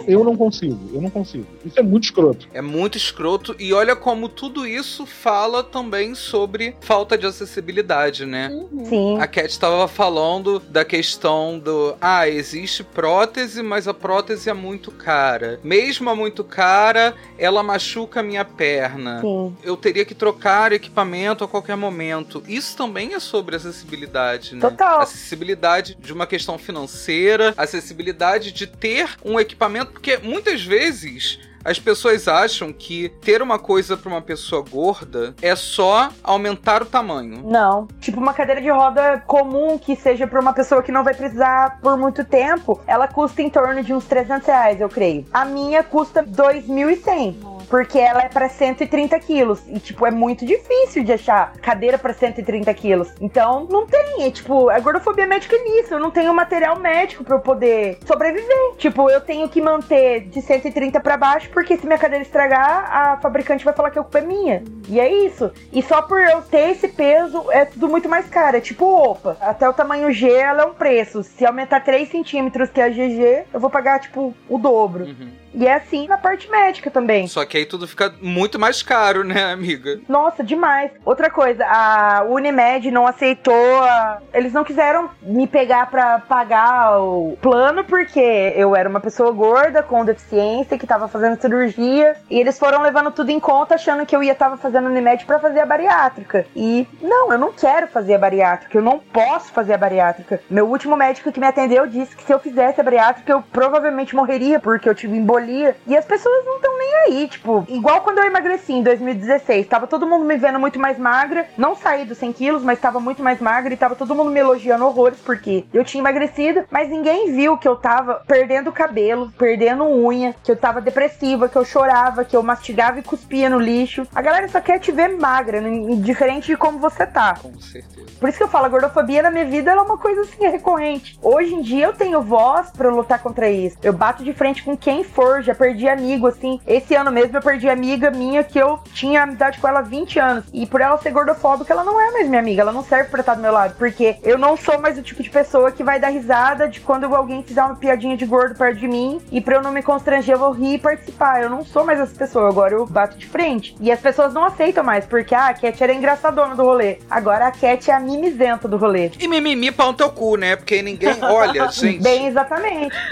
[0.07, 1.45] eu não consigo, eu não consigo.
[1.65, 2.47] Isso é muito escroto.
[2.53, 3.55] É muito escroto.
[3.57, 8.49] E olha como tudo isso fala também sobre falta de acessibilidade, né?
[8.49, 8.85] Uhum.
[8.85, 9.19] Sim.
[9.19, 11.95] A Cat estava falando da questão do.
[11.99, 15.59] Ah, existe prótese, mas a prótese é muito cara.
[15.63, 19.21] Mesmo a muito cara, ela machuca a minha perna.
[19.21, 19.55] Sim.
[19.63, 22.43] Eu teria que trocar equipamento a qualquer momento.
[22.47, 24.61] Isso também é sobre acessibilidade, né?
[24.61, 25.01] Total.
[25.01, 32.27] Acessibilidade de uma questão financeira, acessibilidade de ter um equipamento, porque muitas vezes as pessoas
[32.27, 37.41] acham que ter uma coisa para uma pessoa gorda é só aumentar o tamanho.
[37.43, 37.87] Não.
[37.99, 41.79] Tipo, uma cadeira de roda comum que seja para uma pessoa que não vai precisar
[41.81, 45.25] por muito tempo, ela custa em torno de uns 300 reais, eu creio.
[45.33, 49.61] A minha custa 2.100 porque ela é para 130 quilos.
[49.67, 53.13] E, tipo, é muito difícil de achar cadeira para 130 quilos.
[53.19, 54.23] Então, não tem.
[54.23, 55.93] É, tipo, a gordofobia médica é nisso.
[55.93, 58.75] Eu não tenho material médico para eu poder sobreviver.
[58.77, 63.17] Tipo, eu tenho que manter de 130 para baixo, porque se minha cadeira estragar, a
[63.17, 64.63] fabricante vai falar que a culpa é minha.
[64.87, 65.51] E é isso.
[65.71, 68.57] E só por eu ter esse peso, é tudo muito mais caro.
[68.57, 71.23] É tipo, opa, até o tamanho G, ela é um preço.
[71.23, 75.05] Se aumentar 3 centímetros, que é a GG, eu vou pagar, tipo, o dobro.
[75.05, 75.44] Uhum.
[75.55, 77.27] E é assim na parte médica também.
[77.27, 79.99] Só que aí tudo fica muito mais caro, né, amiga?
[80.07, 80.91] Nossa, demais.
[81.05, 83.83] Outra coisa, a Unimed não aceitou.
[83.83, 84.21] A...
[84.33, 88.19] Eles não quiseram me pegar para pagar o plano porque
[88.55, 92.15] eu era uma pessoa gorda com deficiência que tava fazendo cirurgia.
[92.29, 95.39] E eles foram levando tudo em conta, achando que eu ia tava fazendo Unimed para
[95.39, 96.45] fazer a bariátrica.
[96.53, 98.77] E não, eu não quero fazer a bariátrica.
[98.77, 100.41] Eu não posso fazer a bariátrica.
[100.49, 104.15] Meu último médico que me atendeu disse que se eu fizesse a bariátrica eu provavelmente
[104.15, 108.19] morreria porque eu tive embolia e as pessoas não estão nem aí, tipo, igual quando
[108.19, 112.17] eu emagreci em 2016, tava todo mundo me vendo muito mais magra, não saí dos
[112.17, 115.65] 100 quilos, mas tava muito mais magra e tava todo mundo me elogiando horrores porque
[115.73, 120.57] eu tinha emagrecido, mas ninguém viu que eu tava perdendo cabelo, perdendo unha, que eu
[120.57, 124.07] tava depressiva, que eu chorava, que eu mastigava e cuspia no lixo.
[124.13, 125.61] A galera só quer te ver magra,
[125.97, 127.35] diferente de como você tá.
[127.41, 128.05] Com certeza.
[128.19, 131.19] Por isso que eu falo, a gordofobia na minha vida é uma coisa assim recorrente.
[131.21, 133.77] Hoje em dia eu tenho voz para lutar contra isso.
[133.83, 136.59] Eu bato de frente com quem for já perdi amigo, assim.
[136.67, 140.19] Esse ano mesmo eu perdi amiga minha que eu tinha amizade com ela há 20
[140.19, 140.45] anos.
[140.53, 142.61] E por ela ser gordofóbica, ela não é mais minha amiga.
[142.61, 143.75] Ela não serve pra estar do meu lado.
[143.77, 147.13] Porque eu não sou mais o tipo de pessoa que vai dar risada de quando
[147.15, 149.21] alguém fizer uma piadinha de gordo perto de mim.
[149.31, 151.41] E pra eu não me constranger, eu vou rir e participar.
[151.41, 152.49] Eu não sou mais essa pessoa.
[152.49, 153.75] Agora eu bato de frente.
[153.79, 155.05] E as pessoas não aceitam mais.
[155.05, 156.99] Porque ah, a Cat era engraçadona do rolê.
[157.09, 159.11] Agora a Cat é a mimizenta do rolê.
[159.19, 160.55] E mimimi pau no teu cu, né?
[160.55, 162.01] Porque ninguém olha, gente.
[162.01, 162.95] Bem, exatamente.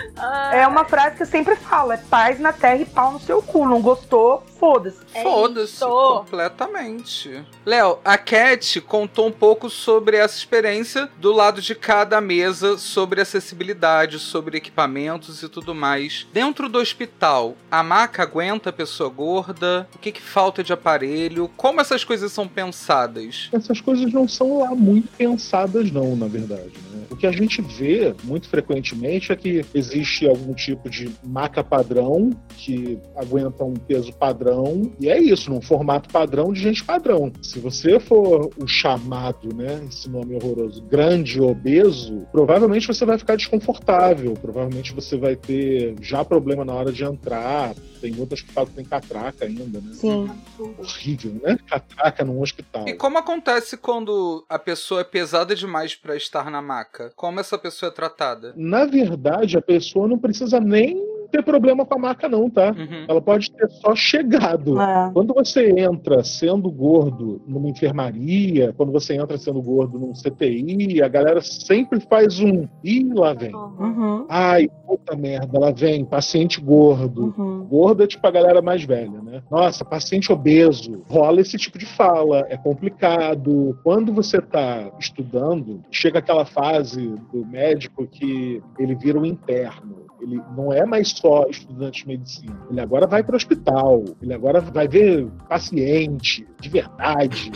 [0.54, 1.92] É uma frase que eu sempre falo.
[1.92, 3.66] É paz na terra e pau no seu cu.
[3.66, 4.44] Não gostou?
[4.64, 5.00] Foda-se.
[5.14, 7.44] É Foda-se, completamente.
[7.66, 13.20] Léo, a Cat contou um pouco sobre essa experiência do lado de cada mesa, sobre
[13.20, 16.26] acessibilidade, sobre equipamentos e tudo mais.
[16.32, 19.86] Dentro do hospital, a maca aguenta a pessoa gorda?
[19.94, 21.52] O que, que falta de aparelho?
[21.58, 23.50] Como essas coisas são pensadas?
[23.52, 26.72] Essas coisas não são lá muito pensadas, não, na verdade.
[26.90, 27.04] Né?
[27.10, 32.32] O que a gente vê muito frequentemente é que existe algum tipo de maca padrão
[32.58, 34.53] que aguenta um peso padrão,
[35.00, 37.32] e é isso, num formato padrão de gente padrão.
[37.42, 43.36] Se você for o chamado, né, esse nome horroroso, grande obeso, provavelmente você vai ficar
[43.36, 48.70] desconfortável, provavelmente você vai ter já problema na hora de entrar, tem outras que falam
[48.70, 49.94] que tem catraca ainda, né?
[49.94, 50.30] Sim.
[50.78, 51.58] Horrível, né?
[51.68, 52.88] Catraca num hospital.
[52.88, 57.12] E como acontece quando a pessoa é pesada demais para estar na maca?
[57.16, 58.54] Como essa pessoa é tratada?
[58.58, 62.76] Na verdade, a pessoa não precisa nem ter problema com a marca, não, tá?
[62.78, 63.06] Uhum.
[63.08, 64.80] Ela pode ter só chegado.
[64.80, 65.10] É.
[65.12, 71.08] Quando você entra sendo gordo numa enfermaria, quando você entra sendo gordo num CTI, a
[71.08, 72.68] galera sempre faz um.
[72.84, 73.54] Ih, lá vem.
[73.56, 74.28] Uhum.
[74.30, 77.34] Ai, puta merda, lá vem, paciente gordo.
[77.36, 77.66] Uhum.
[77.66, 79.42] Gordo é tipo a galera mais velha, né?
[79.50, 81.04] Nossa, paciente obeso.
[81.10, 83.76] Rola esse tipo de fala, é complicado.
[83.84, 90.03] Quando você tá estudando, chega aquela fase do médico que ele vira um interno.
[90.24, 92.58] Ele não é mais só estudante de medicina.
[92.70, 94.04] Ele agora vai para o hospital.
[94.22, 97.52] Ele agora vai ver paciente de verdade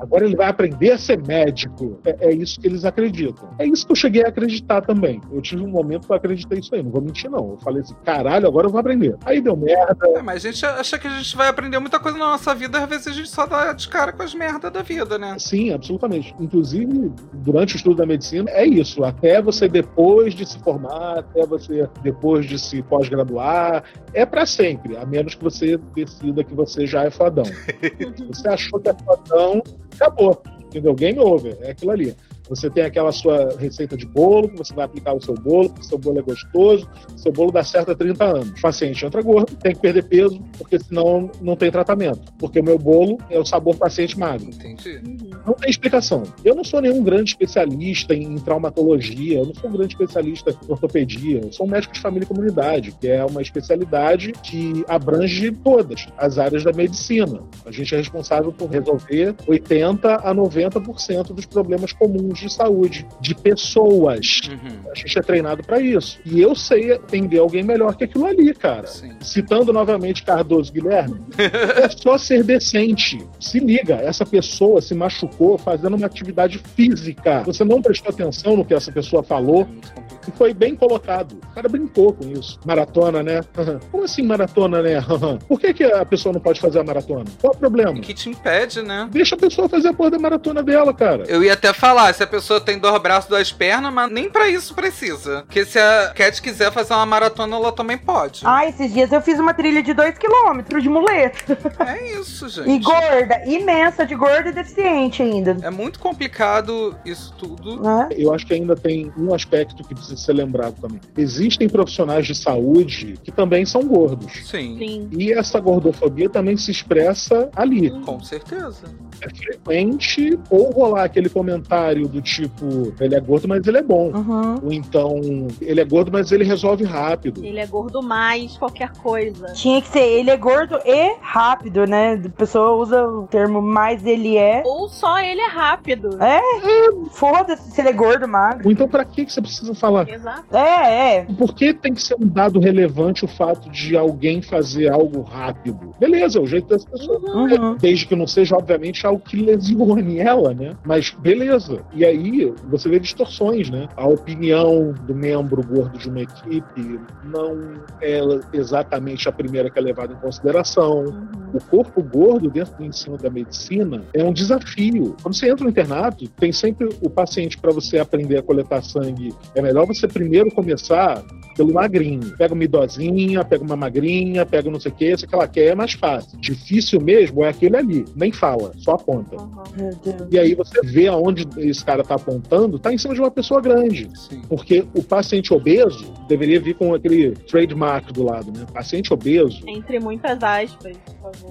[0.00, 2.00] agora ele vai aprender a ser médico.
[2.04, 3.50] É, é, isso que eles acreditam.
[3.58, 5.20] É isso que eu cheguei a acreditar também.
[5.30, 7.50] Eu tive um momento que eu acreditei isso aí, não vou mentir, não.
[7.50, 9.16] Eu falei assim, caralho, agora eu vou aprender.
[9.24, 10.08] Aí deu merda.
[10.16, 12.78] É, mas a gente acha que a gente vai aprender muita coisa na nossa vida,
[12.82, 15.36] às vezes a gente só dá de cara com as merdas da vida, né?
[15.38, 16.34] Sim, absolutamente.
[16.40, 19.04] Inclusive, durante o estudo da medicina, é isso.
[19.04, 23.84] Até você depois de se formar, até você depois de se pós-graduar,
[24.14, 27.44] é para sempre, a menos que você decida que você já é fodão.
[28.28, 29.62] você achou que é fodão,
[30.00, 30.42] acabou.
[30.64, 30.94] Entendeu?
[30.94, 31.56] Game over.
[31.60, 32.16] É aquilo ali.
[32.50, 35.86] Você tem aquela sua receita de bolo, que você vai aplicar o seu bolo, porque
[35.86, 38.58] o seu bolo é gostoso, o seu bolo dá certo há 30 anos.
[38.58, 42.32] O paciente entra gordo, tem que perder peso, porque senão não tem tratamento.
[42.40, 44.48] Porque o meu bolo é o sabor paciente magro.
[44.48, 45.00] Entendi.
[45.06, 45.30] Uhum.
[45.46, 46.24] Não tem explicação.
[46.44, 50.72] Eu não sou nenhum grande especialista em traumatologia, eu não sou um grande especialista em
[50.72, 55.52] ortopedia, eu sou um médico de família e comunidade, que é uma especialidade que abrange
[55.52, 57.42] todas as áreas da medicina.
[57.64, 63.34] A gente é responsável por resolver 80 a 90% dos problemas comuns de saúde, de
[63.34, 64.40] pessoas.
[64.48, 64.90] Uhum.
[64.90, 66.18] A gente é treinado para isso.
[66.24, 68.86] E eu sei atender alguém melhor que aquilo ali, cara.
[68.86, 69.12] Sim.
[69.20, 73.18] Citando novamente Cardoso Guilherme, é só ser decente.
[73.38, 77.42] Se liga, essa pessoa se machucou fazendo uma atividade física.
[77.44, 79.68] Você não prestou atenção no que essa pessoa falou.
[80.08, 81.40] É e foi bem colocado.
[81.50, 82.58] O cara brincou com isso.
[82.64, 83.40] Maratona, né?
[83.90, 85.00] Como assim maratona, né?
[85.48, 87.24] Por que, que a pessoa não pode fazer a maratona?
[87.40, 88.00] Qual o problema?
[88.00, 89.08] que te impede, né?
[89.10, 91.24] Deixa a pessoa fazer a porra da maratona dela, cara.
[91.28, 94.48] Eu ia até falar, se a pessoa tem dois braços, duas pernas, mas nem para
[94.48, 95.42] isso precisa.
[95.42, 98.42] Porque se a Cat quiser fazer uma maratona, ela também pode.
[98.44, 101.58] Ah, esses dias eu fiz uma trilha de 2km de muleta.
[101.86, 102.70] É isso, gente.
[102.70, 105.56] E gorda, imensa, de gorda e deficiente ainda.
[105.62, 107.80] É muito complicado isso tudo.
[107.88, 108.08] É?
[108.16, 111.00] Eu acho que ainda tem um aspecto que precisa ser lembrado também.
[111.16, 114.32] Existem profissionais de saúde que também são gordos.
[114.44, 114.76] Sim.
[114.78, 115.08] Sim.
[115.12, 117.90] E essa gordofobia também se expressa ali.
[118.02, 118.84] Com certeza.
[119.20, 124.10] É frequente ou rolar aquele comentário do tipo, ele é gordo, mas ele é bom.
[124.14, 124.54] Uhum.
[124.64, 125.20] Ou então,
[125.60, 127.44] ele é gordo, mas ele resolve rápido.
[127.44, 129.52] Ele é gordo mais qualquer coisa.
[129.52, 132.20] Tinha que ser, ele é gordo e rápido, né?
[132.24, 134.62] A pessoa usa o termo mais ele é.
[134.64, 136.18] Ou só ele é rápido.
[136.22, 138.70] É, é foda-se se ele é gordo, magro.
[138.70, 139.99] Então, pra que você precisa falar?
[140.08, 140.56] Exato.
[140.56, 141.24] É, é.
[141.24, 145.94] Por que tem que ser um dado relevante o fato de alguém fazer algo rápido?
[145.98, 147.18] Beleza, é o jeito dessa pessoa.
[147.18, 147.76] Uhum.
[147.76, 150.74] Desde que não seja, obviamente, algo que lesione ela, né?
[150.84, 151.82] Mas beleza.
[151.92, 153.88] E aí você vê distorções, né?
[153.96, 158.20] A opinião do membro gordo de uma equipe não é
[158.52, 161.04] exatamente a primeira que é levada em consideração.
[161.04, 161.28] Uhum.
[161.54, 165.16] O corpo gordo dentro do ensino da medicina é um desafio.
[165.22, 169.34] Quando você entra no internato, tem sempre o paciente para você aprender a coletar sangue.
[169.54, 171.22] É melhor você primeiro começar
[171.56, 172.36] pelo magrinho.
[172.36, 175.66] Pega uma idosinha, pega uma magrinha, pega não sei o que, se que ela quer
[175.66, 176.38] é mais fácil.
[176.38, 179.36] Difícil mesmo é aquele ali, nem fala, só aponta.
[179.36, 180.28] Uhum.
[180.30, 183.60] E aí você vê aonde esse cara tá apontando, tá em cima de uma pessoa
[183.60, 184.08] grande.
[184.14, 184.40] Sim.
[184.48, 188.64] Porque o paciente obeso deveria vir com aquele trademark do lado, né?
[188.72, 189.62] Paciente obeso.
[189.66, 190.96] Entre muitas aspas.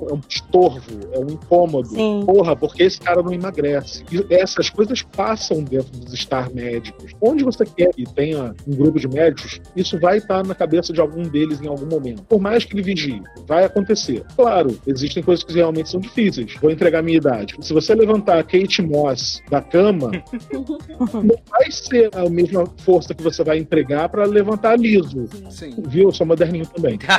[0.10, 1.90] É um estorvo, é um incômodo.
[1.90, 2.24] Sim.
[2.26, 4.04] Porra, porque esse cara não emagrece.
[4.12, 7.14] E essas coisas passam dentro dos estar médicos.
[7.22, 11.00] Onde você quer que tenha um grupo de médicos, isso vai estar na cabeça de
[11.00, 12.24] algum deles em algum momento.
[12.24, 14.24] Por mais que ele vigie, vai acontecer.
[14.36, 16.56] Claro, existem coisas que realmente são difíceis.
[16.62, 17.56] Vou entregar a minha idade.
[17.62, 20.12] Se você levantar a Kate Moss da cama,
[21.14, 25.26] não vai ser a mesma força que você vai empregar para levantar liso.
[25.50, 25.76] Sim.
[25.88, 26.10] Viu?
[26.10, 26.98] Eu sou moderninho também.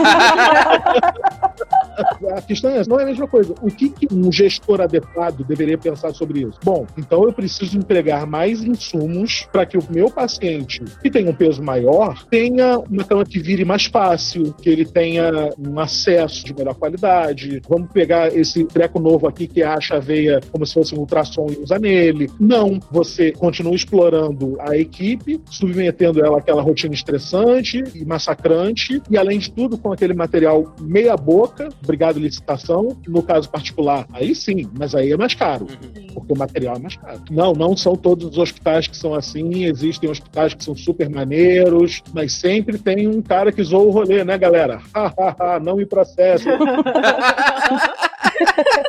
[2.36, 3.54] a questão é, não é a mesma coisa.
[3.62, 6.58] O que, que, um gestor adequado deveria pensar sobre isso?
[6.64, 11.34] Bom, então eu preciso empregar mais insumos para que o meu paciente, que tem um
[11.34, 16.54] peso maior, tenha uma cama que vire mais fácil, que ele tenha um acesso de
[16.54, 17.60] melhor qualidade.
[17.68, 21.46] Vamos pegar esse treco novo aqui que acha a veia como se fosse um ultrassom
[21.50, 22.30] e usa nele.
[22.38, 29.38] Não, você continua explorando a equipe, submetendo ela àquela rotina estressante e massacrante, e além
[29.38, 32.96] de tudo, com aquele material meia boca, obrigado licitação.
[33.06, 36.06] No caso particular, aí sim, mas aí é mais caro, uhum.
[36.14, 37.20] porque o material é mais caro.
[37.30, 42.02] Não, não são todos os hospitais que são assim, existem hospitais que são super maneiros,
[42.14, 44.80] mas sempre tem um cara que zoa o rolê, né, galera?
[45.62, 46.48] não me processa.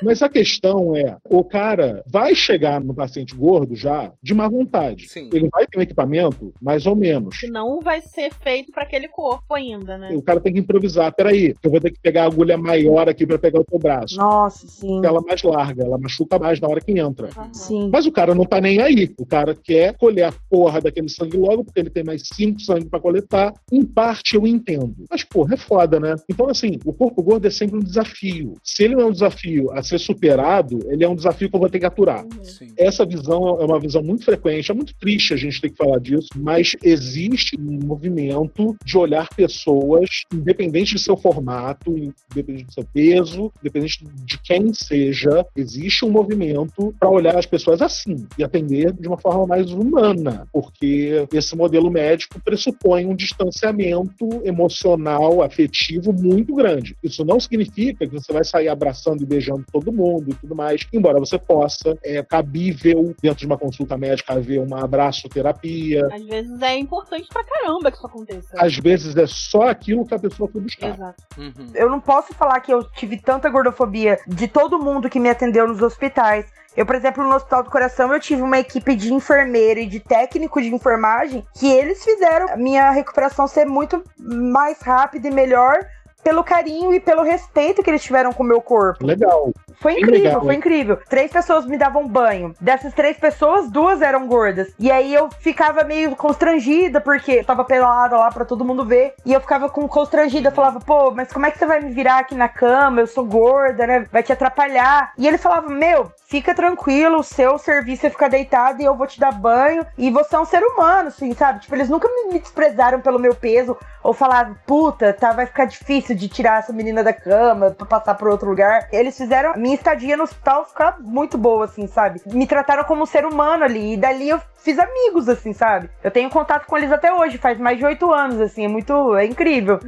[0.03, 5.07] Mas a questão é, o cara vai chegar no paciente gordo já de má vontade.
[5.07, 5.29] Sim.
[5.33, 7.35] Ele vai ter um equipamento, mais ou menos.
[7.49, 10.11] Não vai ser feito para aquele corpo ainda, né?
[10.13, 11.13] O cara tem que improvisar.
[11.13, 14.17] Peraí, eu vou ter que pegar a agulha maior aqui para pegar o teu braço.
[14.17, 15.01] Nossa, sim.
[15.03, 17.29] Ela mais larga, ela machuca mais na hora que entra.
[17.37, 17.53] Uhum.
[17.53, 17.89] Sim.
[17.91, 19.13] Mas o cara não tá nem aí.
[19.17, 22.85] O cara quer colher a porra daquele sangue logo, porque ele tem mais cinco sangue
[22.85, 23.53] para coletar.
[23.71, 25.05] Em parte eu entendo.
[25.09, 26.15] Mas, porra, é foda, né?
[26.29, 28.55] Então, assim, o corpo gordo é sempre um desafio.
[28.63, 31.59] Se ele não é um desafio a ser superado, ele é um desafio que eu
[31.59, 32.25] vou ter que aturar.
[32.43, 32.73] Sim.
[32.77, 35.99] Essa visão é uma visão muito frequente, é muito triste a gente ter que falar
[35.99, 41.95] disso, mas existe um movimento de olhar pessoas, independente de seu formato,
[42.31, 47.81] independente do seu peso, independente de quem seja, existe um movimento para olhar as pessoas
[47.81, 54.41] assim e atender de uma forma mais humana, porque esse modelo médico pressupõe um distanciamento
[54.43, 56.95] emocional, afetivo muito grande.
[57.03, 60.85] Isso não significa que você vai sair abraçando e beijando todo mundo e tudo mais,
[60.91, 66.09] embora você possa, é cabível dentro de uma consulta médica haver uma abraçoterapia.
[66.11, 68.49] Às vezes é importante pra caramba que isso aconteça.
[68.57, 70.93] Às vezes é só aquilo que a pessoa foi buscar.
[70.93, 71.23] Exato.
[71.37, 71.71] Uhum.
[71.73, 75.65] Eu não posso falar que eu tive tanta gordofobia de todo mundo que me atendeu
[75.65, 76.45] nos hospitais.
[76.75, 79.99] Eu, por exemplo, no Hospital do Coração, eu tive uma equipe de enfermeira e de
[79.99, 85.85] técnico de enfermagem que eles fizeram a minha recuperação ser muito mais rápida e melhor
[86.23, 89.05] pelo carinho e pelo respeito que eles tiveram com o meu corpo.
[89.05, 89.51] Legal.
[89.81, 90.59] Foi incrível, legal, foi hein?
[90.59, 90.99] incrível.
[91.09, 92.53] Três pessoas me davam banho.
[92.61, 94.71] Dessas três pessoas, duas eram gordas.
[94.77, 99.15] E aí eu ficava meio constrangida, porque eu tava pelada lá pra todo mundo ver.
[99.25, 100.49] E eu ficava com constrangida.
[100.49, 103.01] Eu falava, pô, mas como é que você vai me virar aqui na cama?
[103.01, 104.05] Eu sou gorda, né?
[104.11, 105.13] Vai te atrapalhar.
[105.17, 109.05] E ele falava, meu, fica tranquilo, o seu serviço é ficar deitado e eu vou
[109.05, 109.85] te dar banho.
[109.97, 111.59] E você é um ser humano, assim, sabe?
[111.59, 113.77] Tipo, eles nunca me desprezaram pelo meu peso.
[114.01, 118.15] Ou falavam, puta, tá, vai ficar difícil de tirar essa menina da cama pra passar
[118.15, 118.87] pra outro lugar.
[118.93, 122.21] Eles fizeram a minha estadia no hospital ficar muito boa, assim, sabe?
[122.25, 123.93] Me trataram como um ser humano ali.
[123.93, 125.89] E dali eu fiz amigos, assim, sabe?
[126.01, 129.17] Eu tenho contato com eles até hoje, faz mais de oito anos, assim, é muito.
[129.17, 129.79] É incrível.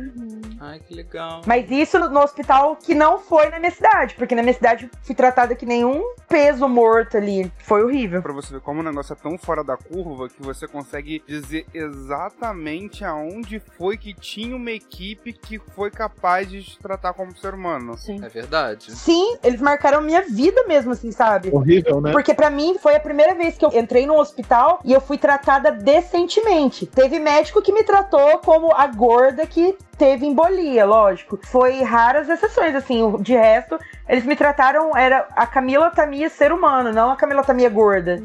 [0.59, 1.41] Ai, que legal.
[1.45, 4.85] Mas isso no, no hospital que não foi na minha cidade, porque na minha cidade
[4.85, 6.01] eu fui tratada que nenhum
[6.33, 7.51] peso morto ali.
[7.59, 8.19] Foi horrível.
[8.19, 11.63] Pra você ver como o negócio é tão fora da curva que você consegue dizer
[11.71, 17.53] exatamente aonde foi que tinha uma equipe que foi capaz de te tratar como ser
[17.53, 17.95] humano.
[17.95, 18.19] Sim.
[18.25, 18.91] É verdade.
[18.95, 21.51] Sim, eles marcaram minha vida mesmo, assim, sabe?
[21.53, 22.11] Horrível, né?
[22.11, 25.19] Porque pra mim foi a primeira vez que eu entrei num hospital e eu fui
[25.19, 26.87] tratada decentemente.
[26.87, 31.39] Teve médico que me tratou como a gorda que teve embolia, lógico.
[31.43, 33.17] Foi raras exceções, assim.
[33.19, 37.69] De resto, eles me trataram, era a Camila Tamia ser humano, não a Camila Tamia
[37.69, 38.21] gorda.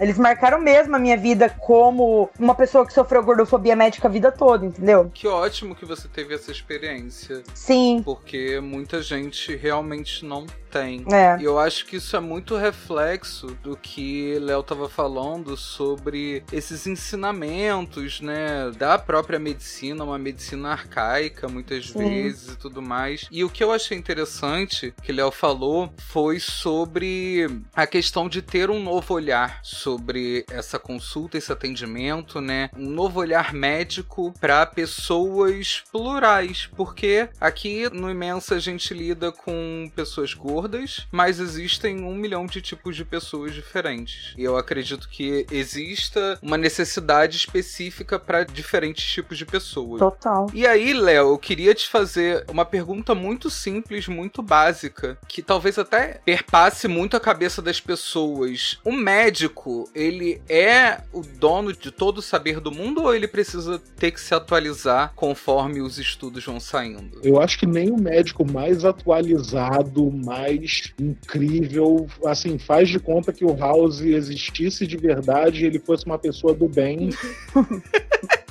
[0.00, 4.30] Eles marcaram mesmo a minha vida como uma pessoa que sofreu gordofobia médica a vida
[4.30, 5.10] toda, entendeu?
[5.12, 7.42] Que ótimo que você teve essa experiência.
[7.54, 11.04] Sim, Porque muita gente realmente não tem.
[11.10, 11.38] é.
[11.40, 16.86] E eu acho que isso é muito reflexo do que Léo tava falando sobre esses
[16.86, 21.98] ensinamentos, né, da própria medicina, uma medicina arcaica muitas Sim.
[21.98, 23.26] vezes e tudo mais.
[23.30, 28.70] E o que eu achei interessante que Léo falou foi sobre a questão de ter
[28.70, 35.82] um novo olhar sobre essa consulta, esse atendimento, né, um novo olhar médico para pessoas
[35.90, 42.46] plurais, porque aqui no Imensa a gente lida com pessoas gordas, mas existem um milhão
[42.46, 44.34] de tipos de pessoas diferentes.
[44.36, 49.98] E eu acredito que exista uma necessidade específica para diferentes tipos de pessoas.
[49.98, 50.50] Total.
[50.52, 55.78] E aí, Léo, eu queria te fazer uma pergunta muito simples, muito básica, que talvez
[55.78, 58.78] até perpasse muito a cabeça das pessoas.
[58.84, 59.47] O médico,
[59.94, 64.20] ele é o dono de todo o saber do mundo ou ele precisa ter que
[64.20, 67.20] se atualizar conforme os estudos vão saindo?
[67.22, 73.44] Eu acho que nem o médico mais atualizado, mais incrível, assim, faz de conta que
[73.44, 77.10] o House existisse de verdade e ele fosse uma pessoa do bem.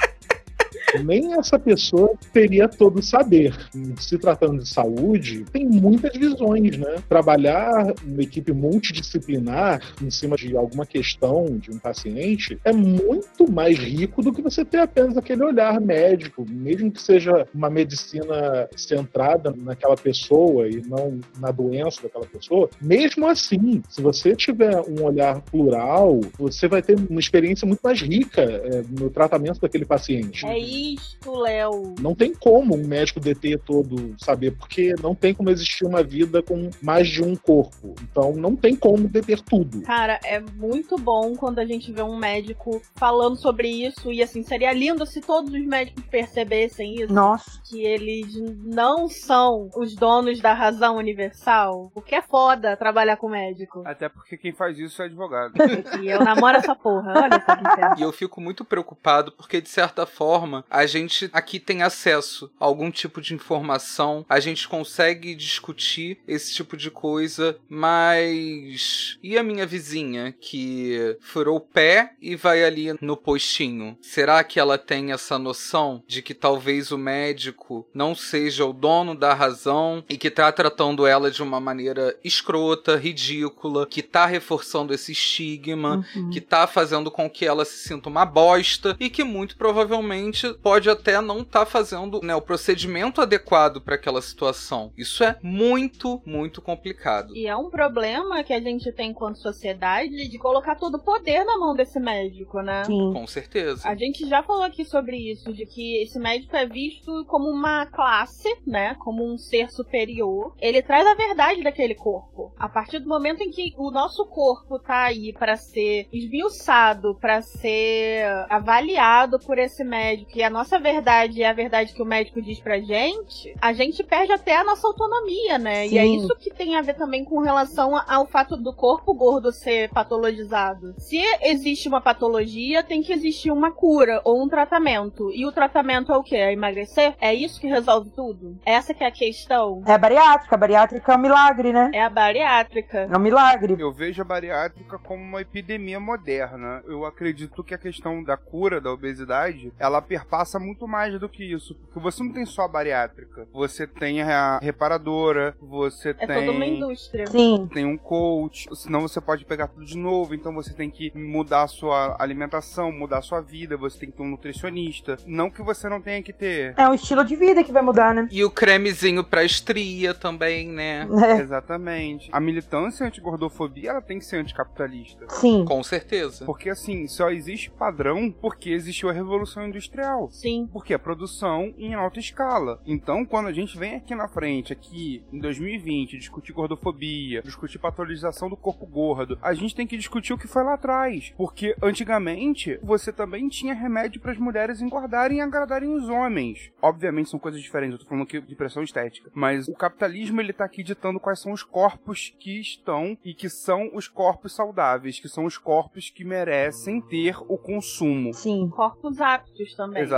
[1.04, 3.56] Nem essa pessoa teria todo o saber.
[4.00, 6.96] Se tratando de saúde, tem muitas visões, né?
[7.10, 13.78] Trabalhar uma equipe multidisciplinar em cima de alguma questão de um paciente é muito mais
[13.78, 19.54] rico do que você ter apenas aquele olhar médico, mesmo que seja uma medicina centrada
[19.58, 22.70] naquela pessoa e não na doença daquela pessoa.
[22.82, 28.02] Mesmo assim, se você tiver um olhar plural, você vai ter uma experiência muito mais
[28.02, 30.46] rica é, no tratamento daquele paciente.
[30.46, 30.58] É
[30.94, 31.96] isto, Léo.
[32.00, 36.42] Não tem como um médico deter todo saber, porque não tem como existir uma vida
[36.42, 37.96] com mais de um corpo.
[38.02, 39.82] Então não tem como deter tudo.
[39.82, 44.12] Cara, é muito bom quando a gente vê um médico falando sobre isso.
[44.12, 47.14] E assim, seria lindo se todos os médicos percebessem isso.
[47.14, 47.62] Nossa.
[47.64, 48.34] Que eles
[48.64, 51.92] não são os donos da razão universal.
[51.94, 53.84] Porque é foda trabalhar com médico.
[53.86, 55.54] Até porque quem faz isso é advogado.
[56.02, 57.14] E eu namoro essa porra.
[57.16, 57.96] Olha só que inferno.
[57.98, 62.66] E eu fico muito preocupado porque, de certa forma, a gente aqui tem acesso a
[62.66, 69.44] algum tipo de informação, a gente consegue discutir esse tipo de coisa, mas e a
[69.44, 73.98] minha vizinha que furou o pé e vai ali no postinho?
[74.02, 79.16] Será que ela tem essa noção de que talvez o médico não seja o dono
[79.16, 84.94] da razão e que tá tratando ela de uma maneira escrota, ridícula, que tá reforçando
[84.94, 86.30] esse estigma, uhum.
[86.30, 90.90] que tá fazendo com que ela se sinta uma bosta e que muito provavelmente pode
[90.90, 94.92] até não estar tá fazendo né, o procedimento adequado para aquela situação.
[94.98, 97.36] Isso é muito, muito complicado.
[97.36, 101.44] E é um problema que a gente tem enquanto sociedade de colocar todo o poder
[101.44, 102.84] na mão desse médico, né?
[102.86, 103.14] Sim.
[103.14, 103.88] Com certeza.
[103.88, 107.86] A gente já falou aqui sobre isso, de que esse médico é visto como uma
[107.86, 108.96] classe, né?
[109.00, 110.54] Como um ser superior.
[110.60, 112.54] Ele traz a verdade daquele corpo.
[112.58, 117.42] A partir do momento em que o nosso corpo tá aí para ser esmiuçado, para
[117.42, 122.42] ser avaliado por esse médico e a nossa verdade é a verdade que o médico
[122.42, 125.88] diz pra gente, a gente perde até a nossa autonomia, né?
[125.88, 125.96] Sim.
[125.96, 129.52] E é isso que tem a ver também com relação ao fato do corpo gordo
[129.52, 130.96] ser patologizado.
[130.98, 135.30] Se existe uma patologia, tem que existir uma cura ou um tratamento.
[135.34, 136.38] E o tratamento é o quê?
[136.38, 137.16] É emagrecer?
[137.20, 138.58] É isso que resolve tudo?
[138.66, 139.84] Essa que é a questão.
[139.86, 140.56] É a bariátrica.
[140.56, 141.92] A bariátrica é um milagre, né?
[141.94, 143.10] É a bariátrica.
[143.12, 143.76] É um milagre.
[143.78, 146.82] Eu vejo a bariátrica como uma epidemia moderna.
[146.88, 151.44] Eu acredito que a questão da cura da obesidade, ela perpassa muito mais do que
[151.44, 151.76] isso.
[151.76, 153.48] Porque você não tem só a bariátrica.
[153.54, 156.30] Você tem a reparadora, você é tem...
[156.30, 157.28] É toda uma indústria.
[157.28, 157.70] Sim.
[157.74, 161.64] Tem um coach, senão você pode pegar tudo de novo, então você tem que mudar
[161.64, 165.18] a sua alimentação, mudar a sua vida, você tem que ter um nutricionista.
[165.26, 166.74] Não que você não tenha que ter.
[166.78, 168.28] É um estilo de vida que vai mudar, né?
[168.32, 171.08] E o cremezinho pra estria também, né?
[171.24, 171.42] É.
[171.42, 172.30] Exatamente.
[172.32, 175.26] A militância anti-gordofobia, ela tem que ser anticapitalista.
[175.30, 175.66] Sim.
[175.66, 176.46] Com certeza.
[176.46, 180.27] Porque assim, só existe padrão porque existiu a Revolução Industrial.
[180.30, 180.68] Sim.
[180.72, 182.82] Porque a produção em alta escala.
[182.86, 188.50] Então, quando a gente vem aqui na frente, aqui em 2020, discutir gordofobia, discutir patologização
[188.50, 191.34] do corpo gordo, a gente tem que discutir o que foi lá atrás.
[191.38, 196.72] Porque antigamente você também tinha remédio para as mulheres engordarem e agradarem os homens.
[196.82, 199.32] Obviamente são coisas diferentes, eu tô falando aqui de pressão estética.
[199.34, 203.50] Mas o capitalismo ele tá aqui ditando quais são os corpos que estão e que
[203.50, 208.34] são os corpos saudáveis, que são os corpos que merecem ter o consumo.
[208.34, 208.70] Sim.
[208.70, 210.02] Corpos aptos também.
[210.02, 210.17] Exatamente.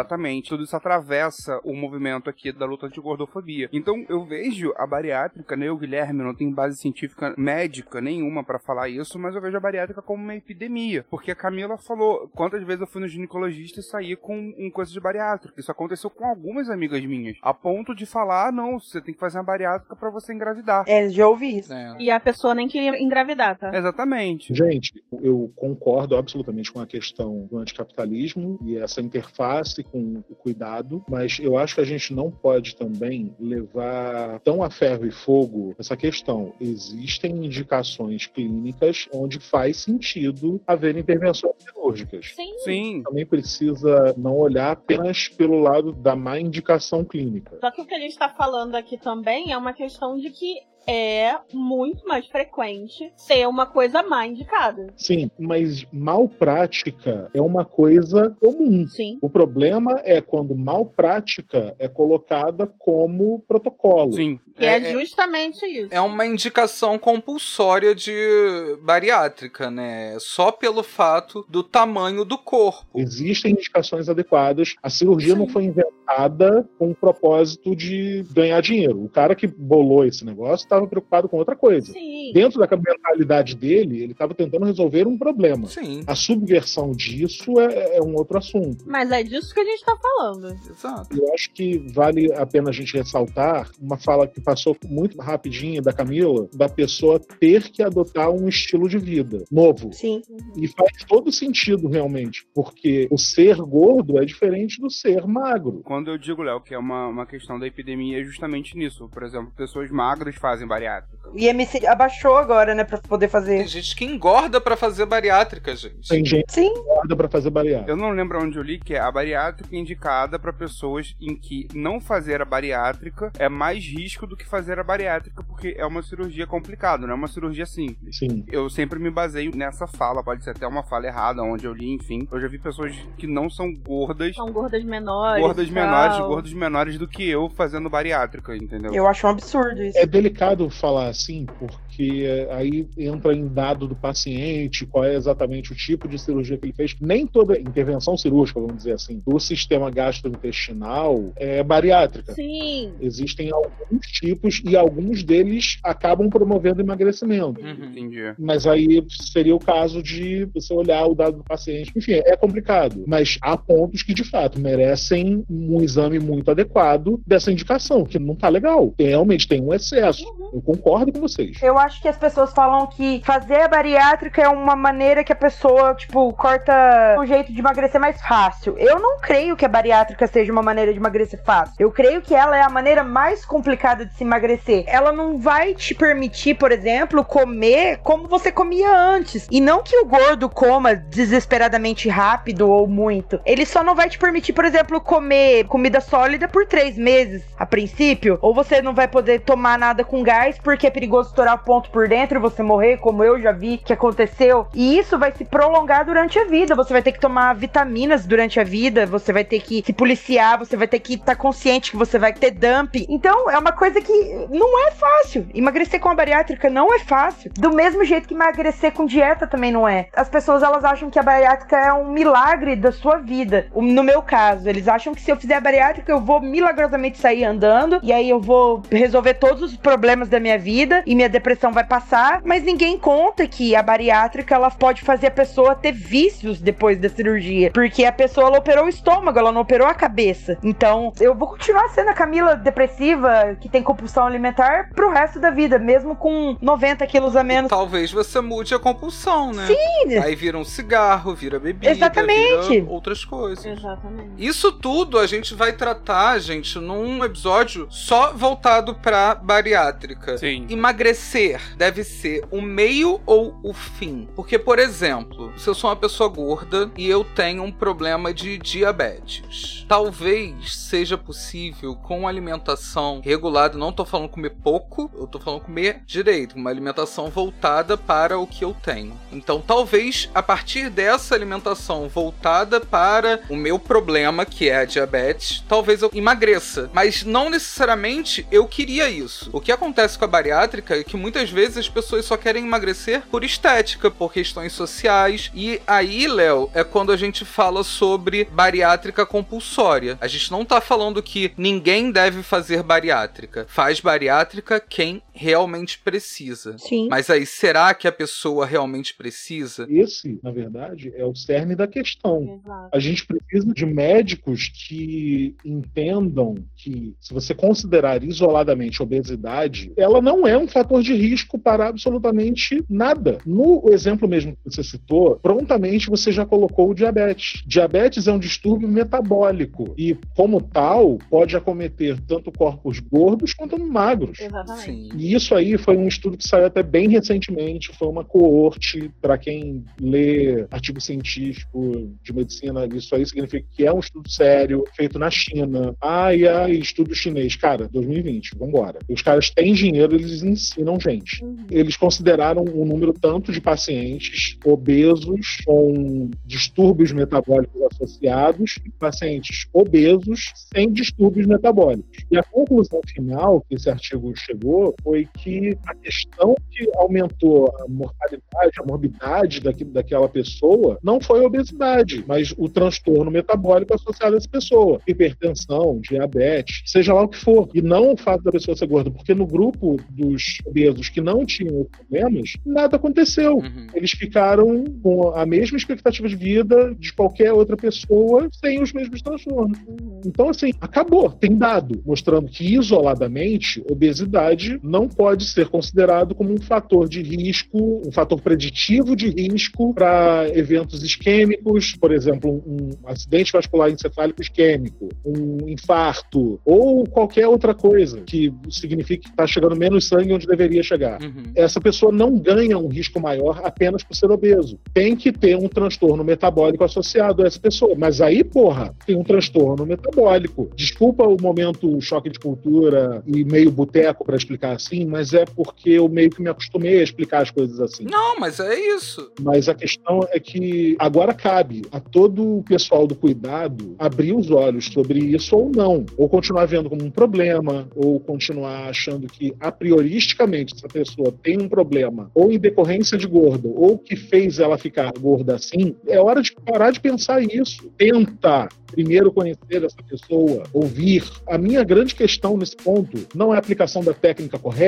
[0.50, 3.70] Tudo isso atravessa o movimento aqui da luta anti-gordofobia.
[3.72, 8.60] Então eu vejo a bariátrica, né, o Guilherme não tem base científica médica nenhuma para
[8.60, 11.06] falar isso, mas eu vejo a bariátrica como uma epidemia.
[11.10, 14.92] Porque a Camila falou quantas vezes eu fui no ginecologista e saí com um coisa
[14.92, 15.60] de bariátrica.
[15.60, 17.38] Isso aconteceu com algumas amigas minhas.
[17.42, 20.84] A ponto de falar, ah, não, você tem que fazer uma bariátrica para você engravidar.
[20.88, 21.74] É, já ouvi isso.
[21.74, 21.96] É.
[22.00, 23.76] E a pessoa nem queria engravidar, tá?
[23.76, 24.54] Exatamente.
[24.54, 31.04] Gente, eu concordo absolutamente com a questão do anticapitalismo e essa interface com o cuidado,
[31.10, 35.76] mas eu acho que a gente não pode também levar tão a ferro e fogo
[35.78, 36.54] essa questão.
[36.60, 42.34] Existem indicações clínicas onde faz sentido haver intervenções cirúrgicas.
[42.36, 42.58] Sim.
[42.60, 43.04] Sim.
[43.04, 47.58] Também precisa não olhar apenas pelo lado da má indicação clínica.
[47.60, 50.56] Só que o que a gente está falando aqui também é uma questão de que
[50.88, 54.94] é muito mais frequente ser uma coisa má indicada.
[54.98, 58.88] Sim, mas mal prática é uma coisa comum.
[58.88, 59.18] Sim.
[59.22, 64.14] O problema é quando mal prática é colocada como protocolo.
[64.14, 64.40] Sim.
[64.60, 65.88] E é, é justamente isso.
[65.92, 70.18] É uma indicação compulsória de bariátrica, né?
[70.20, 73.00] Só pelo fato do tamanho do corpo.
[73.00, 74.76] Existem indicações adequadas.
[74.84, 75.40] A cirurgia Sim.
[75.40, 79.04] não foi inventada com o propósito de ganhar dinheiro.
[79.04, 81.92] O cara que bolou esse negócio estava preocupado com outra coisa.
[81.92, 82.32] Sim.
[82.34, 85.68] Dentro da mentalidade dele, ele estava tentando resolver um problema.
[85.68, 86.04] Sim.
[86.06, 88.84] A subversão disso é, é, um outro assunto.
[88.88, 90.56] Mas é disso que a gente está falando.
[90.70, 91.18] Exato.
[91.18, 95.82] Eu acho que vale a pena a gente ressaltar uma fala que passou muito rapidinho
[95.82, 99.92] da Camila, da pessoa ter que adotar um estilo de vida novo.
[99.92, 100.22] Sim.
[100.58, 105.82] E faz todo sentido realmente, porque o ser gordo é diferente do ser magro.
[105.84, 109.10] Quando eu digo, Léo, que é uma, uma questão da epidemia, é justamente nisso.
[109.10, 111.30] Por exemplo, pessoas magras fazem bariátrica.
[111.32, 113.60] O IMC abaixou agora, né, pra poder fazer.
[113.60, 116.08] Tem gente que engorda para fazer bariátrica, gente.
[116.08, 116.74] Tem gente Sim.
[116.74, 117.92] que engorda pra fazer bariátrica.
[117.92, 121.68] Eu não lembro onde eu li que é a bariátrica indicada para pessoas em que
[121.74, 126.02] não fazer a bariátrica é mais risco do que fazer a bariátrica, porque é uma
[126.02, 128.18] cirurgia complicada, não é uma cirurgia simples.
[128.18, 128.44] Sim.
[128.48, 131.92] Eu sempre me baseio nessa fala, pode ser até uma fala errada, onde eu li,
[131.92, 132.28] enfim.
[132.32, 134.36] Eu já vi pessoas que não são gordas.
[134.36, 135.44] São gordas menores.
[135.44, 138.94] Gordas menores, gordos menores do que eu fazendo bariátrica, entendeu?
[138.94, 139.98] Eu acho um absurdo isso.
[139.98, 145.74] É delicado falar assim, porque porque aí entra em dado do paciente, qual é exatamente
[145.74, 146.96] o tipo de cirurgia que ele fez.
[147.02, 152.34] Nem toda intervenção cirúrgica, vamos dizer assim, do sistema gastrointestinal é bariátrica.
[152.34, 152.94] Sim.
[153.02, 157.60] Existem alguns tipos e alguns deles acabam promovendo emagrecimento.
[157.60, 157.90] Uhum.
[157.90, 158.34] Entendi.
[158.40, 161.92] Mas aí seria o caso de você olhar o dado do paciente.
[161.98, 163.04] Enfim, é complicado.
[163.06, 168.36] Mas há pontos que, de fato, merecem um exame muito adequado dessa indicação, que não
[168.36, 168.94] tá legal.
[168.98, 170.24] Realmente tem um excesso.
[170.54, 171.62] Eu concordo com vocês.
[171.62, 175.36] Eu acho que as pessoas falam que fazer a bariátrica é uma maneira que a
[175.36, 178.78] pessoa, tipo, corta um jeito de emagrecer mais fácil.
[178.78, 181.76] Eu não creio que a bariátrica seja uma maneira de emagrecer fácil.
[181.78, 184.86] Eu creio que ela é a maneira mais complicada de se emagrecer.
[184.88, 189.48] Ela não vai te permitir, por exemplo, comer como você comia antes.
[189.52, 193.40] E não que o gordo coma desesperadamente rápido ou muito.
[193.46, 197.66] Ele só não vai te permitir, por exemplo, comer comida sólida por três meses, a
[197.66, 198.40] princípio.
[198.42, 201.90] Ou você não vai poder tomar nada com gás porque é perigoso estourar o ponto
[201.90, 204.68] por dentro e você morrer, como eu já vi que aconteceu.
[204.76, 206.76] E isso vai se prolongar durante a vida.
[206.76, 210.60] Você vai ter que tomar vitaminas durante a vida, você vai ter que se policiar,
[210.60, 213.08] você vai ter que estar consciente que você vai ter dump.
[213.10, 214.14] Então, é uma coisa que
[214.52, 215.48] não é fácil.
[215.54, 217.52] Emagrecer com a bariátrica não é fácil.
[217.56, 220.10] Do mesmo jeito que emagrecer com dieta também não é.
[220.16, 223.68] As pessoas elas acham que a bariátrica é um milagre da sua vida.
[223.76, 227.44] No meu caso, eles acham que se eu fizer a bariátrica eu vou milagrosamente sair
[227.44, 231.72] andando e aí eu vou resolver todos os problemas da minha vida e minha depressão
[231.72, 236.60] vai passar, mas ninguém conta que a bariátrica ela pode fazer a pessoa ter vícios
[236.60, 240.58] depois da cirurgia, porque a pessoa ela operou o estômago, ela não operou a cabeça.
[240.64, 245.50] Então, eu vou continuar sendo a Camila depressiva que tem compulsão alimentar pro resto da
[245.50, 247.70] vida, mesmo com 90 quilos a menos.
[247.70, 249.68] Talvez você mude a compulsão, né?
[249.68, 250.18] Sim.
[250.18, 252.70] Aí vira um cigarro, vira bebida, Exatamente.
[252.70, 253.66] vira outras coisas.
[253.66, 254.32] Exatamente.
[254.38, 260.09] Isso tudo a gente vai tratar, gente, num episódio só voltado pra bariátrica.
[260.38, 260.66] Sim.
[260.70, 264.28] Emagrecer deve ser o meio ou o fim?
[264.36, 268.58] Porque, por exemplo, se eu sou uma pessoa gorda e eu tenho um problema de
[268.58, 275.62] diabetes, talvez seja possível com alimentação regulada, não tô falando comer pouco, eu tô falando
[275.62, 279.18] comer direito, uma alimentação voltada para o que eu tenho.
[279.32, 285.64] Então, talvez a partir dessa alimentação voltada para o meu problema, que é a diabetes,
[285.68, 289.50] talvez eu emagreça, mas não necessariamente eu queria isso.
[289.52, 293.22] O que acontece com a bariátrica é que muitas vezes as pessoas só querem emagrecer
[293.30, 299.26] por estética, por questões sociais, e aí, Léo, é quando a gente fala sobre bariátrica
[299.26, 300.18] compulsória.
[300.22, 303.66] A gente não tá falando que ninguém deve fazer bariátrica.
[303.68, 306.78] Faz bariátrica quem realmente precisa.
[306.78, 307.08] Sim.
[307.10, 309.88] Mas aí, será que a pessoa realmente precisa?
[309.90, 312.60] Esse, na verdade, é o cerne da questão.
[312.62, 312.90] Exato.
[312.94, 320.22] A gente precisa de médicos que entendam que, se você considerar isoladamente a obesidade, ela
[320.22, 323.38] não é um fator de risco para absolutamente nada.
[323.46, 327.64] No exemplo mesmo que você citou, prontamente você já colocou o diabetes.
[327.66, 334.38] Diabetes é um distúrbio metabólico e, como tal, pode acometer tanto corpos gordos quanto magros.
[334.38, 334.84] Exatamente.
[334.84, 335.29] Sim.
[335.29, 339.38] E isso aí foi um estudo que saiu até bem recentemente, foi uma coorte, para
[339.38, 345.20] quem lê artigo científico de medicina, isso aí significa que é um estudo sério, feito
[345.20, 345.96] na China.
[346.02, 347.56] Ai, ai, estudo chinês.
[347.56, 349.00] Cara, 2020, vambora.
[349.10, 351.44] Os caras têm dinheiro, eles ensinam gente.
[351.44, 351.66] Uhum.
[351.70, 360.52] Eles consideraram um número tanto de pacientes obesos com distúrbios metabólicos associados e pacientes obesos
[360.74, 362.26] sem distúrbios metabólicos.
[362.32, 367.88] E a conclusão final que esse artigo chegou foi que a questão que aumentou a
[367.88, 374.36] mortalidade, a morbidade daqui, daquela pessoa não foi a obesidade, mas o transtorno metabólico associado
[374.36, 375.02] a essa pessoa.
[375.08, 377.70] Hipertensão, diabetes, seja lá o que for.
[377.74, 381.46] E não o fato da pessoa ser gorda, porque no grupo dos obesos que não
[381.46, 383.58] tinham problemas, nada aconteceu.
[383.58, 383.88] Uhum.
[383.94, 389.22] Eles ficaram com a mesma expectativa de vida de qualquer outra pessoa sem os mesmos
[389.22, 389.78] transtornos.
[389.88, 390.22] Uhum.
[390.26, 391.30] Então, assim, acabou.
[391.32, 398.02] Tem dado mostrando que isoladamente, obesidade não pode ser considerado como um fator de risco,
[398.06, 405.10] um fator preditivo de risco para eventos isquêmicos, por exemplo, um acidente vascular encefálico isquêmico,
[405.26, 410.84] um infarto ou qualquer outra coisa que signifique que está chegando menos sangue onde deveria
[410.84, 411.52] chegar Uhum.
[411.56, 414.80] essa pessoa não ganha um risco maior apenas por ser obeso.
[414.94, 417.96] Tem que ter um transtorno metabólico associado a essa pessoa.
[417.98, 420.70] Mas aí, porra, tem um transtorno metabólico.
[420.76, 425.92] Desculpa o momento choque de cultura e meio boteco para explicar assim, mas é porque
[425.92, 428.04] eu meio que me acostumei a explicar as coisas assim.
[428.04, 429.32] Não, mas é isso.
[429.42, 434.50] Mas a questão é que agora cabe a todo o pessoal do cuidado abrir os
[434.50, 436.06] olhos sobre isso ou não.
[436.18, 441.62] Ou continuar vendo como um problema, ou continuar achando que, a prioristicamente, essa pessoa tem
[441.62, 446.20] um problema, ou em decorrência de gordo, ou que fez ela ficar gorda assim, é
[446.20, 447.90] hora de parar de pensar isso.
[447.98, 451.24] Tenta primeiro conhecer essa pessoa, ouvir.
[451.48, 454.79] A minha grande questão nesse ponto não é a aplicação da técnica correta,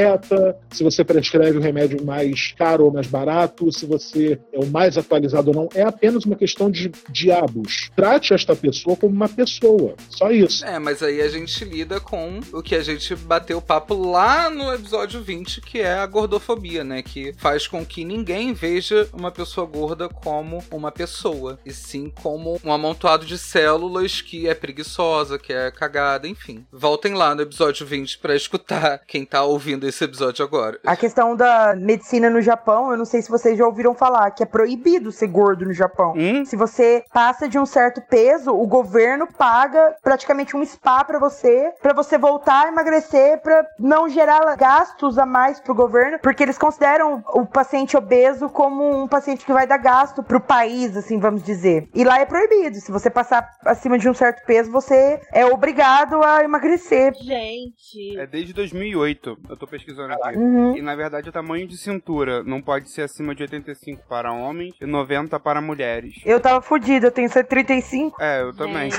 [0.71, 4.97] se você prescreve o remédio mais caro ou mais barato, se você é o mais
[4.97, 5.69] atualizado ou não.
[5.73, 7.89] É apenas uma questão de diabos.
[7.95, 9.95] Trate esta pessoa como uma pessoa.
[10.09, 10.65] Só isso.
[10.65, 14.73] É, mas aí a gente lida com o que a gente bateu papo lá no
[14.73, 17.01] episódio 20, que é a gordofobia, né?
[17.01, 22.59] Que faz com que ninguém veja uma pessoa gorda como uma pessoa, e sim como
[22.63, 26.65] um amontoado de células que é preguiçosa, que é cagada, enfim.
[26.71, 30.79] Voltem lá no episódio 20 para escutar quem tá ouvindo esse episódio agora.
[30.85, 34.43] A questão da medicina no Japão, eu não sei se vocês já ouviram falar, que
[34.43, 36.13] é proibido ser gordo no Japão.
[36.15, 36.45] Hum?
[36.45, 41.73] Se você passa de um certo peso, o governo paga praticamente um spa para você,
[41.81, 46.57] para você voltar a emagrecer, para não gerar gastos a mais pro governo, porque eles
[46.57, 51.43] consideram o paciente obeso como um paciente que vai dar gasto pro país, assim, vamos
[51.43, 51.89] dizer.
[51.93, 52.77] E lá é proibido.
[52.77, 57.13] Se você passar acima de um certo peso, você é obrigado a emagrecer.
[57.15, 58.17] Gente.
[58.17, 60.37] É desde 2008, eu tô pesquisando aqui.
[60.37, 60.77] Uhum.
[60.77, 64.75] E na verdade o tamanho de cintura não pode ser acima de 85 para homens
[64.79, 66.15] e 90 para mulheres.
[66.25, 68.21] Eu tava fodida, eu tenho 135.
[68.21, 68.91] É, eu também.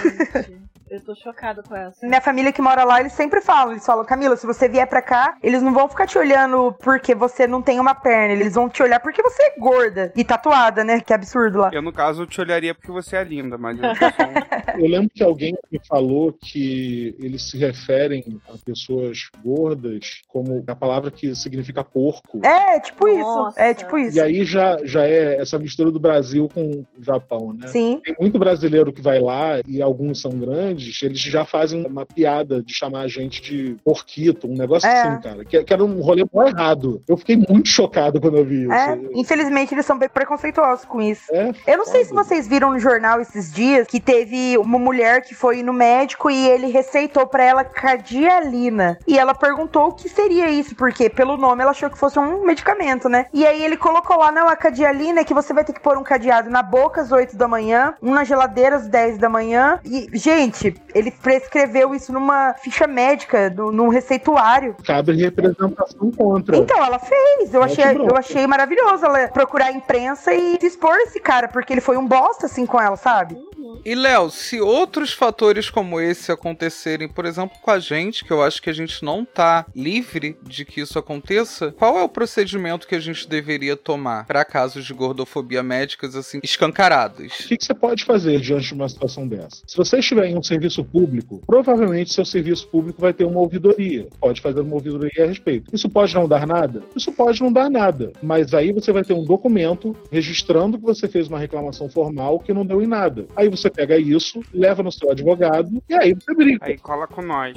[0.93, 2.07] Eu tô chocada com essa.
[2.07, 5.01] Minha família que mora lá, eles sempre falam, eles falam, Camila, se você vier pra
[5.01, 8.68] cá, eles não vão ficar te olhando porque você não tem uma perna, eles vão
[8.68, 11.01] te olhar porque você é gorda e tatuada, né?
[11.01, 11.70] Que absurdo lá.
[11.72, 15.09] Eu, no caso, te olharia porque você é linda, mas eu só um- Eu lembro
[15.14, 21.34] que alguém me falou que eles se referem a pessoas gordas como a palavra que
[21.34, 22.38] significa porco.
[22.45, 23.20] É, tipo isso.
[23.20, 23.59] Nossa.
[23.62, 24.18] É tipo isso.
[24.18, 27.68] E aí já, já é essa mistura do Brasil com o Japão, né?
[27.68, 27.99] Sim.
[28.05, 32.62] Tem muito brasileiro que vai lá e alguns são grandes, eles já fazem uma piada
[32.62, 35.00] de chamar a gente de porquito, um negócio É.
[35.02, 35.44] assim, cara.
[35.44, 37.02] Que, que era um rolê mó errado.
[37.08, 38.72] Eu fiquei muito chocado quando eu vi isso.
[38.72, 41.22] É, infelizmente eles são bem preconceituosos com isso.
[41.30, 45.22] É, Eu não sei se vocês viram no jornal esses dias que teve uma mulher
[45.22, 48.98] que foi no médico e ele receitou pra ela cardialina.
[49.06, 52.44] E ela perguntou o que seria isso, porque pelo nome ela achou que fosse um
[52.44, 53.26] medicamento, né?
[53.32, 55.96] E aí ele colocou lá, não, a cardialina é que você vai ter que pôr
[55.98, 59.78] um cadeado na boca às 8 da manhã, um na geladeira às 10 da manhã.
[59.84, 64.76] E, gente, ele prescreveu isso numa ficha médica, do- num receituário.
[64.84, 66.56] Cabe representação contra.
[66.56, 67.52] Então, ela fez.
[67.54, 71.80] Eu achei, eu achei maravilhoso ela procurar a imprensa e expor esse cara, porque ele
[71.80, 73.36] foi um bosta assim com ela, sabe?
[73.84, 78.42] E Léo, se outros fatores como esse acontecerem, por exemplo, com a gente, que eu
[78.42, 82.86] acho que a gente não tá livre de que isso aconteça, qual é o procedimento
[82.86, 87.40] que a gente deveria tomar para casos de gordofobia médicas assim escancarados?
[87.40, 89.62] O que, que você pode fazer diante de uma situação dessa?
[89.66, 94.08] Se você estiver em um serviço público, provavelmente seu serviço público vai ter uma ouvidoria.
[94.20, 95.74] Pode fazer uma ouvidoria a respeito.
[95.74, 96.82] Isso pode não dar nada?
[96.94, 98.12] Isso pode não dar nada.
[98.22, 102.52] Mas aí você vai ter um documento registrando que você fez uma reclamação formal que
[102.52, 103.26] não deu em nada.
[103.36, 107.22] Aí você pega isso, leva no seu advogado e aí você brinca Aí cola com
[107.22, 107.54] nós.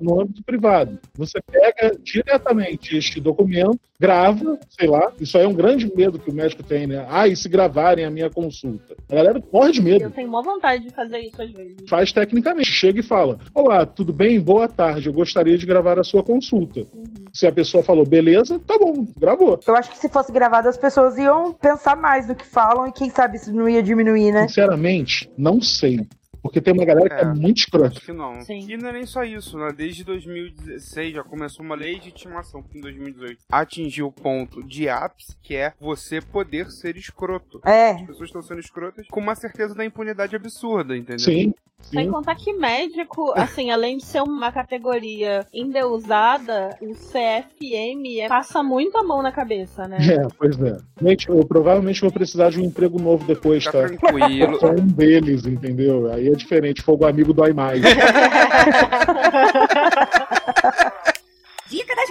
[0.00, 0.98] no âmbito privado.
[1.16, 6.30] Você pega diretamente este documento, grava, sei lá, isso aí é um grande medo que
[6.30, 7.06] o médico tem, né?
[7.08, 8.94] Ah, e se gravarem a minha consulta?
[9.10, 11.76] A galera morre de medo Eu tenho uma vontade de fazer isso às vezes.
[11.88, 12.70] faz tecnicamente.
[12.70, 14.40] Chega e fala: Olá, tudo bem?
[14.40, 16.84] Boa tarde, eu gostaria de gravar a sua consulta.
[17.32, 19.58] Se a pessoa falou beleza, tá bom, gravou.
[19.66, 22.92] Eu acho que se fosse gravado, as pessoas iam pensar mais do que falam e
[22.92, 24.46] quem sabe isso não ia diminuir, né?
[24.48, 26.00] Sinceramente, não sei.
[26.44, 27.34] Porque tem uma galera que é, É.
[27.34, 27.88] muito escrota.
[27.88, 28.40] Acho que não.
[28.42, 28.66] Sim.
[28.70, 29.70] E não é nem só isso, né?
[29.74, 35.56] Desde 2016 já começou uma legitimação que em 2018 atingiu o ponto de ápice, que
[35.56, 37.60] é você poder ser escroto.
[37.64, 37.92] É.
[37.92, 41.18] As pessoas estão sendo escrotas com uma certeza da impunidade absurda, entendeu?
[41.18, 42.10] Sim, Sem sim.
[42.10, 48.96] contar que médico, assim, além de ser uma categoria endeusada, o CFM é- passa muito
[48.96, 49.98] a mão na cabeça, né?
[50.00, 50.76] É, pois é.
[51.02, 53.86] Gente, eu provavelmente vou precisar de um emprego novo depois, Fica tá?
[53.88, 54.58] tranquilo.
[54.60, 56.10] Sou um deles, entendeu?
[56.12, 57.82] Aí diferente, fogo amigo dói mais.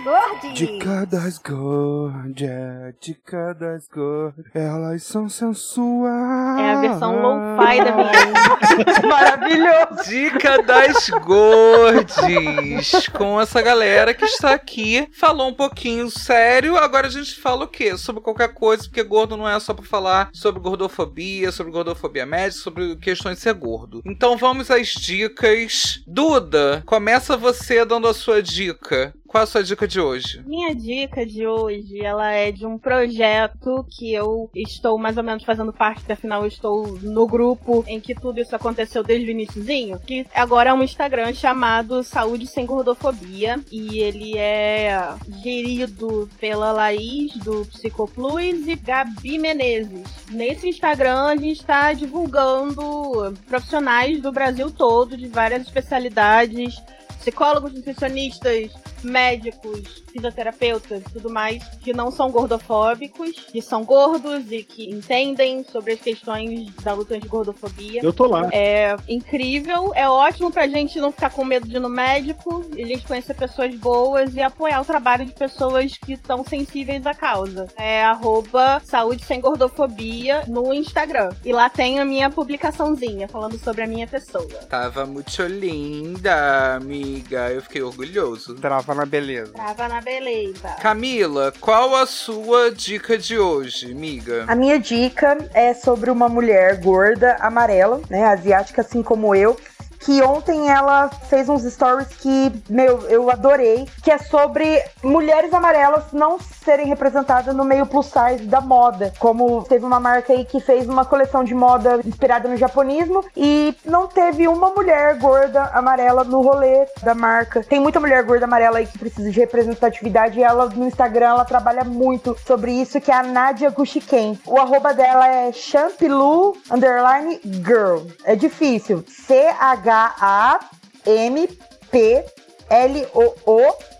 [0.03, 0.53] Dica das gordes.
[0.53, 6.59] Dica das gordas, dica das gordas, elas são sensuais.
[6.59, 9.07] É a versão lo-fi da minha.
[9.07, 10.09] Maravilhoso.
[10.09, 15.07] Dica das gordes com essa galera que está aqui.
[15.13, 17.97] Falou um pouquinho sério, agora a gente fala o quê?
[17.97, 22.61] Sobre qualquer coisa, porque gordo não é só pra falar sobre gordofobia, sobre gordofobia médica,
[22.61, 24.01] sobre questões de ser gordo.
[24.05, 26.03] Então vamos às dicas.
[26.05, 29.13] Duda, começa você dando a sua dica.
[29.33, 30.43] Qual a sua dica de hoje?
[30.45, 35.43] Minha dica de hoje, ela é de um projeto que eu estou mais ou menos
[35.43, 39.97] fazendo parte, afinal eu estou no grupo em que tudo isso aconteceu desde o iníciozinho,
[39.97, 47.35] que agora é um Instagram chamado Saúde Sem Gordofobia, e ele é gerido pela Laís,
[47.37, 50.07] do Psicoplus, e Gabi Menezes.
[50.29, 56.79] Nesse Instagram a gente está divulgando profissionais do Brasil todo, de várias especialidades,
[57.19, 58.71] psicólogos, nutricionistas,
[59.03, 65.63] médicos, fisioterapeutas e tudo mais que não são gordofóbicos, que são gordos e que entendem
[65.63, 68.01] sobre as questões da luta de gordofobia.
[68.03, 68.49] Eu tô lá.
[68.51, 72.83] É incrível, é ótimo pra gente não ficar com medo de ir no médico, e
[72.83, 77.13] a gente conhecer pessoas boas e apoiar o trabalho de pessoas que estão sensíveis à
[77.13, 77.67] causa.
[77.77, 81.29] É arroba saúde sem gordofobia no Instagram.
[81.43, 84.47] E lá tem a minha publicaçãozinha falando sobre a minha pessoa.
[84.69, 87.51] Tava muito linda, amiga.
[87.51, 88.55] Eu fiquei orgulhoso.
[88.55, 89.53] Trava na beleza.
[89.53, 90.69] Trava na beleza.
[90.81, 94.45] Camila, qual a sua dica de hoje, amiga?
[94.47, 99.57] A minha dica é sobre uma mulher gorda, amarela, né, asiática assim como eu,
[100.03, 106.11] que ontem ela fez uns stories que, meu, eu adorei, que é sobre mulheres amarelas
[106.11, 109.13] não serem representadas no meio plus size da moda.
[109.19, 113.75] Como teve uma marca aí que fez uma coleção de moda inspirada no japonismo e
[113.85, 117.63] não teve uma mulher gorda amarela no rolê da marca.
[117.63, 121.45] Tem muita mulher gorda amarela aí que precisa de representatividade e ela no Instagram ela
[121.45, 124.39] trabalha muito sobre isso, que é a Nadia Gushiken.
[124.45, 128.07] O arroba dela é champilu underline girl.
[128.25, 129.03] É difícil.
[129.07, 131.13] C-H H-A-M-P-L-O-O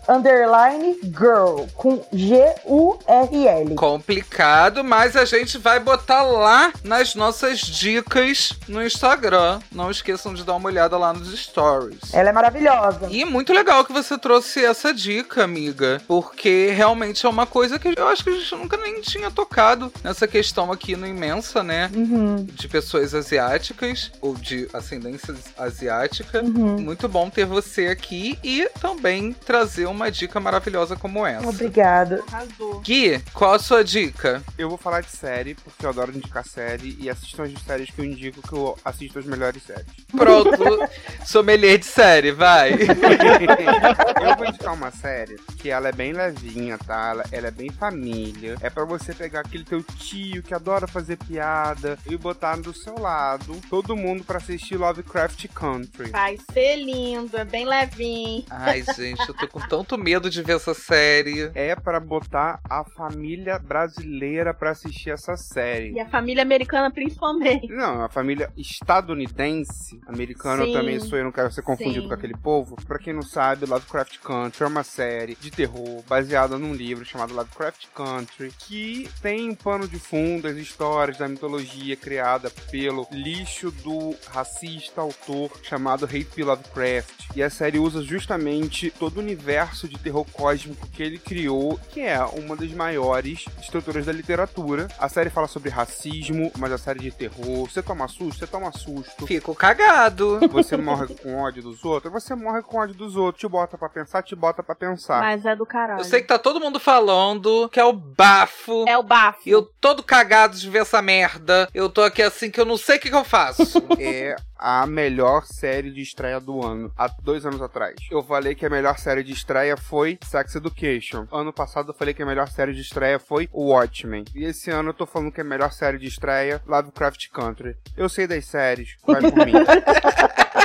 [0.08, 3.74] underline girl com G-U-R-L.
[3.74, 9.60] Complicado, mas a gente vai botar lá nas nossas dicas no Instagram.
[9.72, 12.12] Não esqueçam de dar uma olhada lá nos stories.
[12.12, 13.08] Ela é maravilhosa.
[13.10, 17.94] E muito legal que você trouxe essa dica, amiga, porque realmente é uma coisa que
[17.96, 21.90] eu acho que a gente nunca nem tinha tocado nessa questão aqui no Imensa, né?
[21.94, 22.44] Uhum.
[22.44, 26.42] De pessoas asiáticas ou de ascendência asiática.
[26.42, 26.80] Uhum.
[26.80, 31.48] Muito bom ter você aqui e também trazer uma dica maravilhosa como essa.
[31.48, 32.22] Obrigada.
[32.30, 32.80] Arrasou.
[32.80, 34.42] Gui, qual a sua dica?
[34.58, 38.00] Eu vou falar de série, porque eu adoro indicar série, e assistam as séries que
[38.00, 39.86] eu indico que eu assisto as melhores séries.
[40.10, 40.50] Pronto,
[41.24, 42.72] sommelier de série, vai.
[42.74, 47.08] eu vou indicar uma série que ela é bem levinha, tá?
[47.08, 48.54] Ela, ela é bem família.
[48.60, 52.98] É pra você pegar aquele teu tio que adora fazer piada e botar do seu
[52.98, 56.10] lado todo mundo pra assistir Lovecraft Country.
[56.10, 58.44] Vai ser lindo, é bem levinho.
[58.50, 61.50] Ai, gente, eu tô com tanto medo de ver essa série.
[61.54, 65.92] É pra botar a família brasileira pra assistir essa série.
[65.92, 67.68] E a família americana principalmente.
[67.68, 70.72] Não, a família estadunidense, americana eu Sim.
[70.74, 72.08] também sou, eu não quero ser confundido Sim.
[72.08, 72.76] com aquele povo.
[72.86, 77.34] Pra quem não sabe, Lovecraft Country é uma série de terror baseada num livro chamado
[77.34, 83.70] Lovecraft Country, que tem um pano de fundo as histórias da mitologia criada pelo lixo
[83.70, 86.44] do racista autor chamado H.P.
[86.44, 87.24] Lovecraft.
[87.34, 92.00] E a série usa justamente todo o universo de terror cósmico que ele criou, que
[92.00, 94.88] é uma das maiores estruturas da literatura.
[94.98, 97.68] A série fala sobre racismo, mas a série de terror.
[97.68, 99.26] Você toma susto, você toma susto.
[99.26, 100.40] Fico cagado.
[100.50, 103.40] Você morre com ódio dos outros, você morre com ódio dos outros.
[103.40, 105.20] Te bota pra pensar, te bota pra pensar.
[105.20, 106.00] Mas é do caralho.
[106.00, 108.84] Eu sei que tá todo mundo falando que é o bafo.
[108.88, 109.40] É o bafo.
[109.46, 111.68] E eu todo cagado de ver essa merda.
[111.74, 113.82] Eu tô aqui assim que eu não sei o que, que eu faço.
[113.98, 117.96] é a melhor série de estreia do ano, há dois anos atrás.
[118.10, 121.26] Eu falei que a melhor série de estreia foi Sex Education.
[121.30, 124.24] Ano passado eu falei que a melhor série de estreia foi Watchmen.
[124.34, 127.76] E esse ano eu tô falando que a melhor série de estreia, Lovecraft Country.
[127.94, 129.52] Eu sei das séries, vai por mim.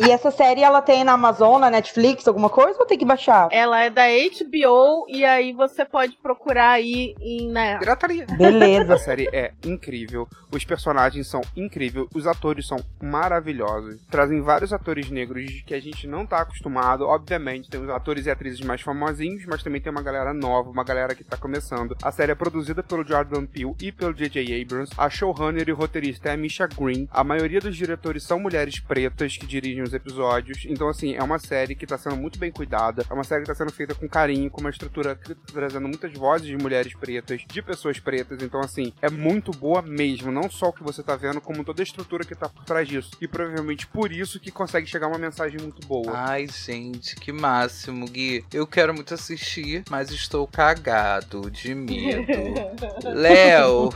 [0.00, 3.48] E essa série ela tem na Amazon, na Netflix, alguma coisa ou tem que baixar?
[3.50, 7.78] Ela é da HBO e aí você pode procurar aí em, né?
[7.78, 8.24] Pirataria.
[8.30, 8.98] A Beleza.
[8.98, 14.00] série é incrível, os personagens são incríveis, os atores são maravilhosos.
[14.10, 17.04] Trazem vários atores negros que a gente não tá acostumado.
[17.06, 20.84] Obviamente, tem os atores e atrizes mais famosinhos, mas também tem uma galera nova, uma
[20.84, 21.96] galera que tá começando.
[22.02, 24.62] A série é produzida pelo Jordan Peele e pelo J.J.
[24.62, 24.92] Abrams.
[24.96, 27.08] A showrunner e roteirista é a Misha Green.
[27.10, 30.64] A maioria dos diretores são mulheres pretas que dirigem os episódios.
[30.66, 33.04] Então, assim, é uma série que tá sendo muito bem cuidada.
[33.08, 35.88] É uma série que tá sendo feita com carinho, com uma estrutura que tá trazendo
[35.88, 38.42] muitas vozes de mulheres pretas, de pessoas pretas.
[38.42, 40.30] Então, assim, é muito boa mesmo.
[40.30, 42.86] Não só o que você tá vendo, como toda a estrutura que tá por trás
[42.86, 43.10] disso.
[43.20, 46.12] E provavelmente por isso que consegue chegar uma mensagem muito boa.
[46.14, 48.44] Ai, gente, que máximo, Gui.
[48.52, 52.26] Eu quero muito assistir, mas estou cagado de medo.
[53.14, 53.90] Léo,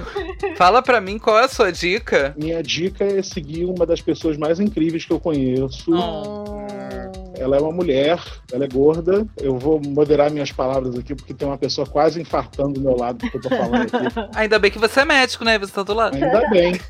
[0.56, 2.34] fala pra mim qual é a sua dica.
[2.36, 5.81] Minha dica é seguir uma das pessoas mais incríveis que eu conheço.
[5.88, 6.91] Oh.
[7.42, 8.20] Ela é uma mulher,
[8.52, 9.26] ela é gorda.
[9.36, 13.28] Eu vou moderar minhas palavras aqui, porque tem uma pessoa quase infartando do meu lado
[13.28, 14.30] que eu tô falando aqui.
[14.34, 15.58] Ainda bem que você é médico, né?
[15.58, 16.14] Você tá do lado.
[16.14, 16.80] Ainda bem.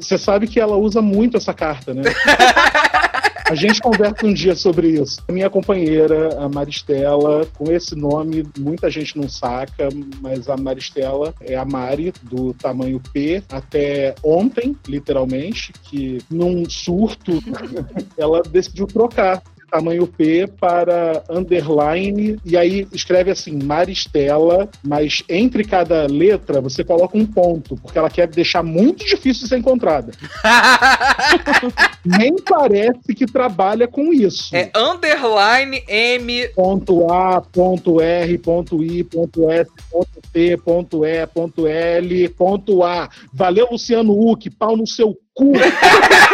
[0.00, 2.02] Você sabe que ela usa muito essa carta, né?
[3.48, 5.22] A gente conversa um dia sobre isso.
[5.28, 9.88] A minha companheira, a Maristela, com esse nome, muita gente não saca,
[10.20, 17.40] mas a Maristela é a Mari, do tamanho P, até ontem, literalmente, que num surto,
[18.18, 19.40] ela decidiu trocar
[19.70, 27.16] tamanho P para underline, e aí escreve assim, Maristela, mas entre cada letra você coloca
[27.16, 30.12] um ponto, porque ela quer deixar muito difícil de ser encontrada.
[32.04, 34.54] Nem parece que trabalha com isso.
[34.54, 36.48] É underline M.
[36.48, 42.82] Ponto A, ponto R, ponto I, ponto S, ponto T, ponto E, ponto L, ponto
[42.82, 43.08] A.
[43.32, 45.52] Valeu, Luciano Huck, pau no seu cu.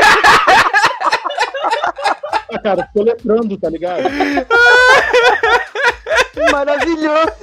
[2.59, 4.03] cara, soletrando, tá ligado?
[6.53, 7.42] Maravilhoso.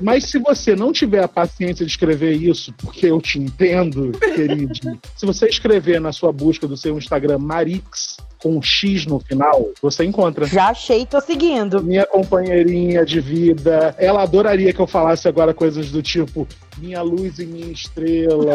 [0.00, 4.74] Mas se você não tiver a paciência de escrever isso, porque eu te entendo, querido,
[5.16, 9.68] se você escrever na sua busca do seu Instagram Marix, com um X no final,
[9.82, 10.46] você encontra.
[10.46, 11.82] Já achei, tô seguindo.
[11.82, 16.46] Minha companheirinha de vida, ela adoraria que eu falasse agora coisas do tipo
[16.78, 18.54] minha luz e minha estrela.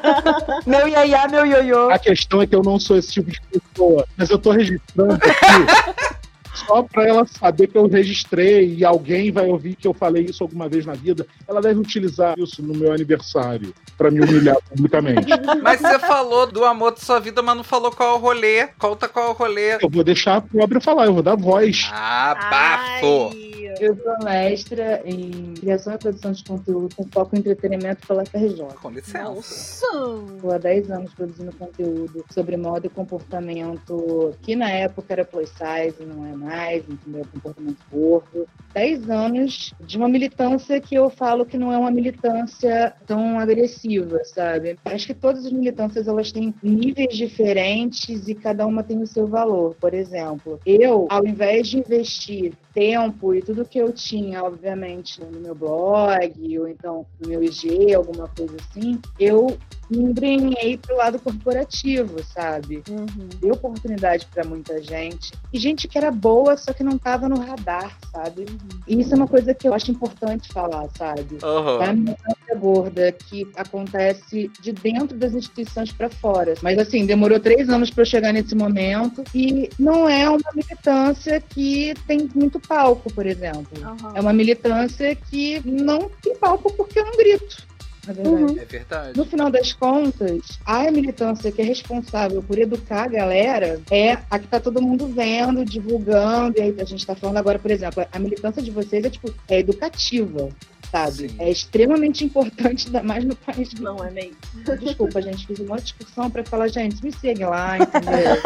[0.66, 1.90] meu iaiá, meu ioiô.
[1.90, 5.12] A questão é que eu não sou esse tipo de pessoa, mas eu tô registrando
[5.12, 6.21] aqui
[6.66, 10.42] só para ela saber que eu registrei e alguém vai ouvir que eu falei isso
[10.42, 15.28] alguma vez na vida, ela deve utilizar isso no meu aniversário para me humilhar publicamente.
[15.62, 18.66] Mas você falou do amor de sua vida, mas não falou qual é o rolê.
[18.78, 19.74] Conta qual é o rolê.
[19.82, 21.88] Eu vou deixar a pobre falar, eu vou dar voz.
[21.92, 23.30] Ah, bafo!
[23.34, 23.52] Ai.
[23.80, 28.64] Eu sou mestra em criação e produção de conteúdo com foco em entretenimento pela FRJ.
[28.80, 29.86] Com licença.
[30.34, 35.50] Estou há 10 anos produzindo conteúdo sobre moda e comportamento que na época era plus
[35.50, 36.51] size, não é mais,
[36.88, 37.24] entendeu?
[37.32, 38.48] Comportamento gordo.
[38.74, 44.22] 10 anos de uma militância que eu falo que não é uma militância tão agressiva,
[44.24, 44.78] sabe?
[44.84, 49.26] Acho que todas as militâncias elas têm níveis diferentes e cada uma tem o seu
[49.26, 49.74] valor.
[49.80, 55.40] Por exemplo, eu, ao invés de investir tempo e tudo que eu tinha, obviamente, no
[55.40, 59.56] meu blog ou então no meu IG, alguma coisa assim, eu
[59.90, 62.82] me embrenhei pro lado corporativo, sabe?
[62.88, 63.28] Uhum.
[63.40, 65.32] Deu oportunidade para muita gente.
[65.52, 68.46] E gente que era boa, só que não tava no radar, sabe?
[68.86, 71.38] E isso é uma coisa que eu acho importante falar, sabe?
[71.42, 71.82] Uhum.
[71.82, 76.54] É militância gorda que acontece de dentro das instituições para fora.
[76.62, 81.40] Mas assim, demorou três anos para eu chegar nesse momento e não é uma militância
[81.40, 83.66] que tem muito palco, por exemplo.
[83.78, 84.12] Uhum.
[84.14, 87.72] É uma militância que não tem palco porque eu não grito.
[88.08, 88.42] É verdade.
[88.42, 88.58] Uhum.
[88.58, 89.18] É verdade.
[89.18, 94.38] No final das contas, a militância que é responsável por educar a galera é a
[94.38, 96.58] que tá todo mundo vendo, divulgando.
[96.58, 99.32] E aí a gente tá falando agora, por exemplo, a militância de vocês é tipo,
[99.48, 100.48] é educativa.
[100.90, 101.30] Sabe?
[101.30, 101.36] Sim.
[101.38, 103.72] É extremamente importante, ainda mais no país.
[103.74, 104.36] Não é meio.
[104.78, 108.36] Desculpa, gente, fiz uma discussão para falar, gente, me segue lá, entendeu?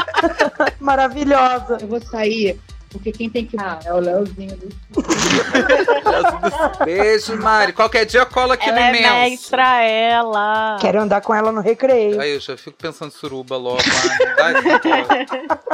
[0.80, 1.78] Maravilhosa.
[1.82, 2.58] Eu vou sair
[2.90, 3.56] porque quem tem que.
[3.58, 4.68] Ah, é o Leozinho do.
[6.84, 7.72] Beijo, Mari.
[7.72, 10.78] Qualquer dia cola aqui ela no é mestra, ela.
[10.80, 12.20] Quero andar com ela no recreio.
[12.20, 13.82] Aí eu já fico pensando suruba logo,
[14.38, 14.64] Mari.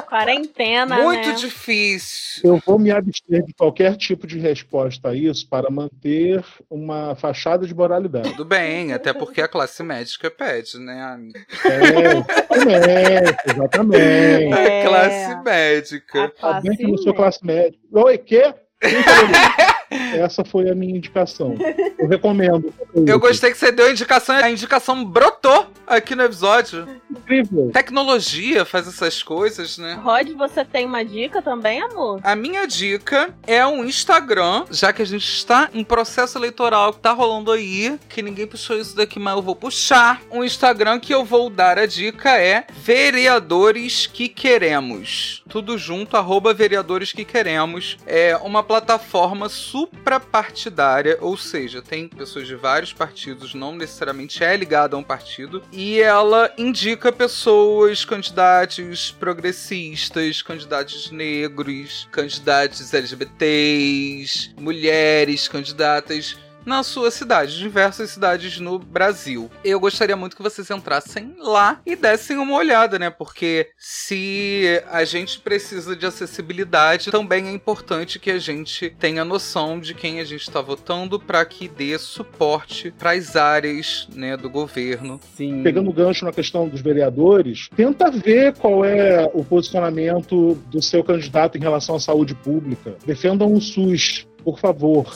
[0.12, 1.02] Quarentena.
[1.02, 1.34] Muito né?
[1.34, 2.42] difícil.
[2.44, 7.66] Eu vou me abster de qualquer tipo de resposta a isso para manter uma fachada
[7.66, 8.30] de moralidade.
[8.30, 11.40] Tudo bem, até porque a classe médica pede, né, amiga?
[11.64, 14.02] É, exatamente, exatamente.
[14.02, 14.82] É.
[14.82, 16.24] A classe médica.
[16.24, 17.78] A classe Sou classe médica.
[17.92, 18.54] Oi, quê?
[20.14, 21.54] Essa foi a minha indicação.
[21.98, 22.72] Eu recomendo.
[22.94, 26.88] Eu gostei que você deu a indicação, a indicação brotou aqui no episódio.
[27.10, 27.70] Incrível.
[27.72, 29.98] Tecnologia faz essas coisas, né?
[30.02, 32.20] Rod, você tem uma dica também, amor?
[32.22, 37.00] A minha dica é um Instagram, já que a gente está em processo eleitoral que
[37.00, 40.22] tá rolando aí, que ninguém puxou isso daqui, mas eu vou puxar.
[40.30, 45.42] Um Instagram que eu vou dar a dica é Vereadores que Queremos.
[45.48, 47.98] Tudo junto, arroba Vereadores que Queremos.
[48.06, 49.48] É uma plataforma
[49.82, 55.62] suprapartidária, ou seja, tem pessoas de vários partidos, não necessariamente é ligada a um partido,
[55.72, 67.58] e ela indica pessoas, candidatos progressistas, candidatos negros, candidatos LGBTs, mulheres, candidatas na sua cidade,
[67.58, 69.50] diversas cidades no Brasil.
[69.64, 73.10] Eu gostaria muito que vocês entrassem lá e dessem uma olhada, né?
[73.10, 79.78] Porque se a gente precisa de acessibilidade, também é importante que a gente tenha noção
[79.78, 84.48] de quem a gente está votando para que dê suporte para as áreas né, do
[84.48, 85.20] governo.
[85.36, 85.62] Sim.
[85.62, 91.02] Pegando o gancho na questão dos vereadores, tenta ver qual é o posicionamento do seu
[91.02, 92.96] candidato em relação à saúde pública.
[93.04, 95.12] Defendam o SUS por favor.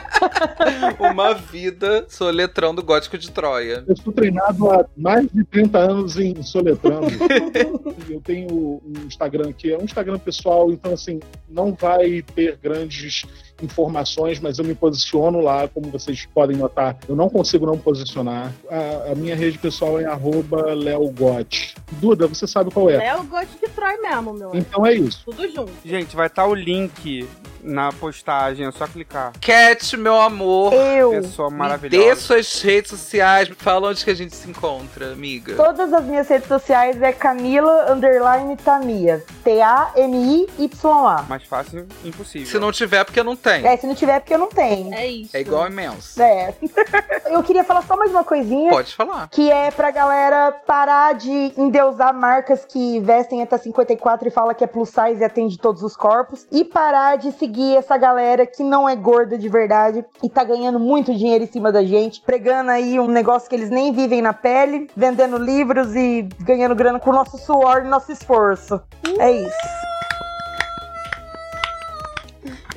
[0.98, 3.84] Uma vida soletrando gótico de Troia.
[3.86, 7.06] Eu sou treinado há mais de 30 anos em soletrando.
[8.10, 13.24] eu tenho um Instagram que é um Instagram pessoal, então assim, não vai ter grandes
[13.62, 16.96] informações, mas eu me posiciono lá, como vocês podem notar.
[17.08, 18.52] Eu não consigo não posicionar.
[18.70, 21.74] A, a minha rede pessoal é arroba leogot.
[21.92, 23.06] Duda, você sabe qual é.
[23.06, 24.50] É o Gothic Troy mesmo, meu.
[24.54, 25.22] Então é isso.
[25.24, 25.72] Tudo junto.
[25.84, 27.26] Gente, vai estar o link
[27.62, 29.32] na postagem, é só clicar.
[29.40, 30.72] Cat, meu amor.
[30.72, 31.10] Eu.
[31.10, 32.04] Pessoa Me maravilhosa.
[32.04, 35.54] dê suas redes sociais, me fala onde que a gente se encontra, amiga.
[35.56, 39.24] Todas as minhas redes sociais é Camila Underline Tamia.
[39.42, 41.22] T-A-M-I-Y-A.
[41.28, 42.46] Mais fácil, impossível.
[42.46, 43.66] Se não tiver, porque não tem.
[43.66, 44.94] É, se não tiver, é porque eu não tenho.
[44.94, 45.36] É isso.
[45.36, 46.20] É igual imenso.
[46.22, 46.54] É.
[47.30, 48.70] eu queria falar só mais uma coisinha.
[48.70, 49.28] Pode falar.
[49.28, 54.64] Que é pra galera parar de endeusar marcas que vestem até 54 e fala que
[54.64, 56.46] é plus size e atende todos os corpos.
[56.50, 60.78] E parar de seguir essa galera que não é gorda de verdade e tá ganhando
[60.78, 64.32] muito dinheiro em cima da gente, pregando aí um negócio que eles nem vivem na
[64.32, 68.80] pele, vendendo livros e ganhando grana com o nosso suor e nosso esforço.
[69.18, 69.97] É isso.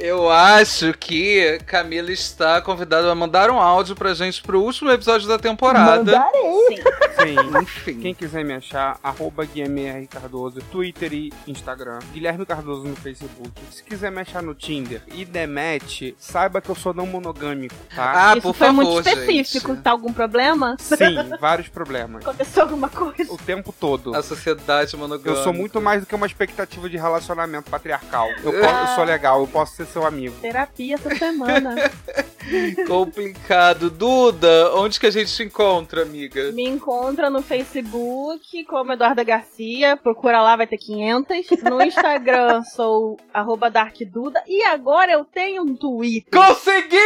[0.03, 5.27] Eu acho que Camila está convidada a mandar um áudio pra gente pro último episódio
[5.27, 5.97] da temporada.
[6.03, 6.77] Mandarei.
[7.21, 7.59] Sim.
[7.61, 7.99] Enfim.
[7.99, 11.99] Quem quiser me achar, arroba Guilherme Cardoso, Twitter e Instagram.
[12.13, 13.51] Guilherme Cardoso no Facebook.
[13.69, 18.31] Se quiser me achar no Tinder e demete, saiba que eu sou não monogâmico, tá?
[18.31, 19.67] Ah, Isso por foi favor, muito específico.
[19.73, 19.81] gente.
[19.83, 20.77] Tá algum problema?
[20.79, 22.23] Sim, vários problemas.
[22.25, 23.31] Aconteceu alguma coisa?
[23.31, 24.15] O tempo todo.
[24.15, 25.29] A sociedade monogâmica.
[25.29, 28.27] Eu sou muito mais do que uma expectativa de relacionamento patriarcal.
[28.43, 30.35] Eu, po- eu sou legal, eu posso ser seu amigo.
[30.41, 31.75] Terapia essa semana.
[32.87, 33.89] Complicado.
[33.89, 36.51] Duda, onde que a gente te encontra, amiga?
[36.51, 39.95] Me encontra no Facebook como Eduarda Garcia.
[39.97, 41.61] Procura lá, vai ter 500.
[41.63, 44.43] No Instagram sou arroba darkduda.
[44.47, 46.31] E agora eu tenho um Twitter.
[46.31, 46.97] Consegui!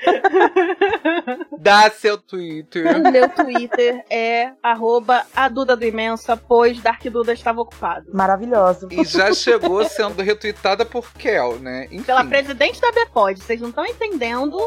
[1.58, 2.98] Dá seu Twitter.
[3.10, 8.06] Meu Twitter é arroba a Duda do Imensa, pois Dark Duda estava ocupado.
[8.12, 8.88] Maravilhoso.
[8.90, 11.86] E já chegou sendo retweetada por Kel, né?
[11.90, 12.02] Enfim.
[12.04, 13.40] Pela presidente da Bepod.
[13.40, 14.58] Vocês não estão entendendo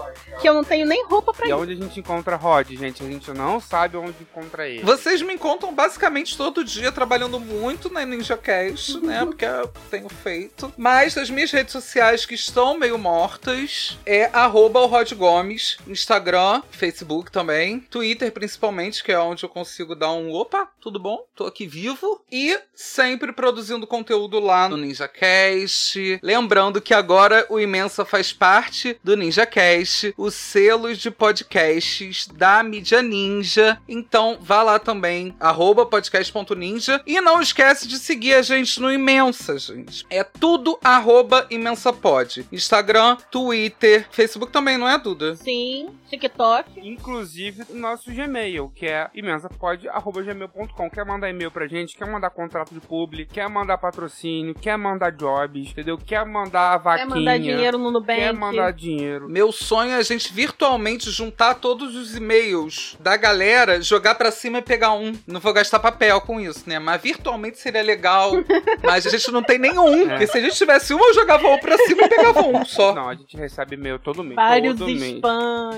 [0.42, 1.54] que eu não tenho nem roupa pra E ir.
[1.54, 3.04] onde a gente encontra Rod, gente?
[3.04, 4.84] A gente não sabe onde encontra ele.
[4.84, 9.24] Vocês me encontram basicamente todo dia trabalhando muito na NinjaCast, né?
[9.26, 10.74] Porque eu tenho feito.
[10.78, 16.62] Mas as minhas redes sociais que estão meio mortas é arroba o Rod Gomes, Instagram,
[16.72, 21.26] Facebook também, Twitter principalmente, que é onde eu consigo dar um opa, tudo bom?
[21.36, 22.22] Tô aqui vivo.
[22.32, 26.20] E sempre produzindo conteúdo lá no NinjaCast.
[26.22, 27.13] Lembrando que agora
[27.50, 33.80] o Imensa faz parte do NinjaCast, o selo de podcasts da mídia ninja.
[33.88, 35.36] Então vá lá também,
[35.90, 37.02] podcast.ninja.
[37.06, 40.06] E não esquece de seguir a gente no Imensa, gente.
[40.10, 42.46] É tudo arroba imensapod.
[42.52, 45.36] Instagram, Twitter, Facebook também, não é, Duda?
[45.36, 46.80] Sim, TikTok.
[46.88, 50.90] Inclusive o nosso Gmail, que é imensapod.gmail.com.
[50.90, 55.12] Quer mandar e-mail pra gente, quer mandar contrato de publi, quer mandar patrocínio, quer mandar
[55.12, 55.98] jobs, entendeu?
[55.98, 57.08] Quer mandar vaquinha.
[57.08, 58.20] Quer mandar dinheiro no Nubank.
[58.20, 59.30] Quer mandar dinheiro.
[59.30, 64.60] Meu sonho é a gente virtualmente juntar todos os e-mails da galera, jogar pra cima
[64.60, 65.14] e pegar um.
[65.28, 66.80] Não vou gastar papel com isso, né?
[66.80, 68.32] Mas virtualmente seria legal.
[68.84, 70.04] mas a gente não tem nenhum.
[70.04, 70.10] É.
[70.10, 72.94] Porque se a gente tivesse um, eu jogava um pra cima e pegava um só.
[72.94, 74.36] Não, a gente recebe e-mail todo mês.
[74.36, 74.94] Vários todo.
[74.94, 75.22] Mês.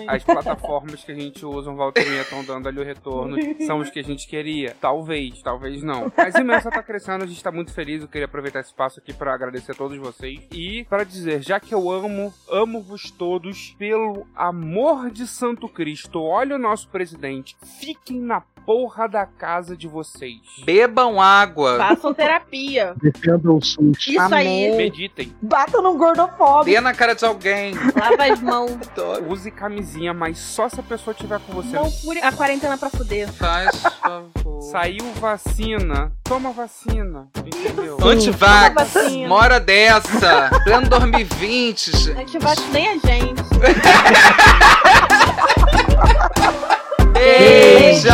[0.07, 3.37] As plataformas que a gente usa, um Valtterinha estão dando ali o retorno.
[3.65, 4.75] são os que a gente queria.
[4.79, 6.11] Talvez, talvez não.
[6.15, 8.01] Mas Imensa tá crescendo, a gente tá muito feliz.
[8.01, 10.39] Eu queria aproveitar esse espaço aqui para agradecer a todos vocês.
[10.51, 16.21] E para dizer, já que eu amo, amo-vos todos pelo amor de Santo Cristo.
[16.21, 17.55] Olha o nosso presidente.
[17.79, 20.39] Fiquem na porra da casa de vocês.
[20.65, 21.77] Bebam água.
[21.77, 22.95] Façam terapia.
[23.01, 24.07] Defendam o SUS.
[24.07, 24.71] Isso Amém.
[24.71, 24.77] aí.
[24.77, 25.33] Meditem.
[25.41, 26.65] Batam no gordofóbico.
[26.65, 27.73] Dê na cara de alguém.
[27.75, 28.71] Lava as mãos.
[29.29, 31.75] Use camisinha, mas só se a pessoa tiver com você.
[31.75, 33.31] Não fure a quarentena pra fuder.
[33.33, 34.61] Faz favor.
[34.61, 36.11] Saiu vacina.
[36.23, 37.27] Toma vacina.
[37.37, 37.97] Entendeu?
[38.01, 38.93] Antivax.
[39.27, 40.49] Mora dessa.
[40.63, 42.11] Pleno 2020.
[42.11, 43.45] Antivax nem a gente.
[47.25, 48.13] beijos!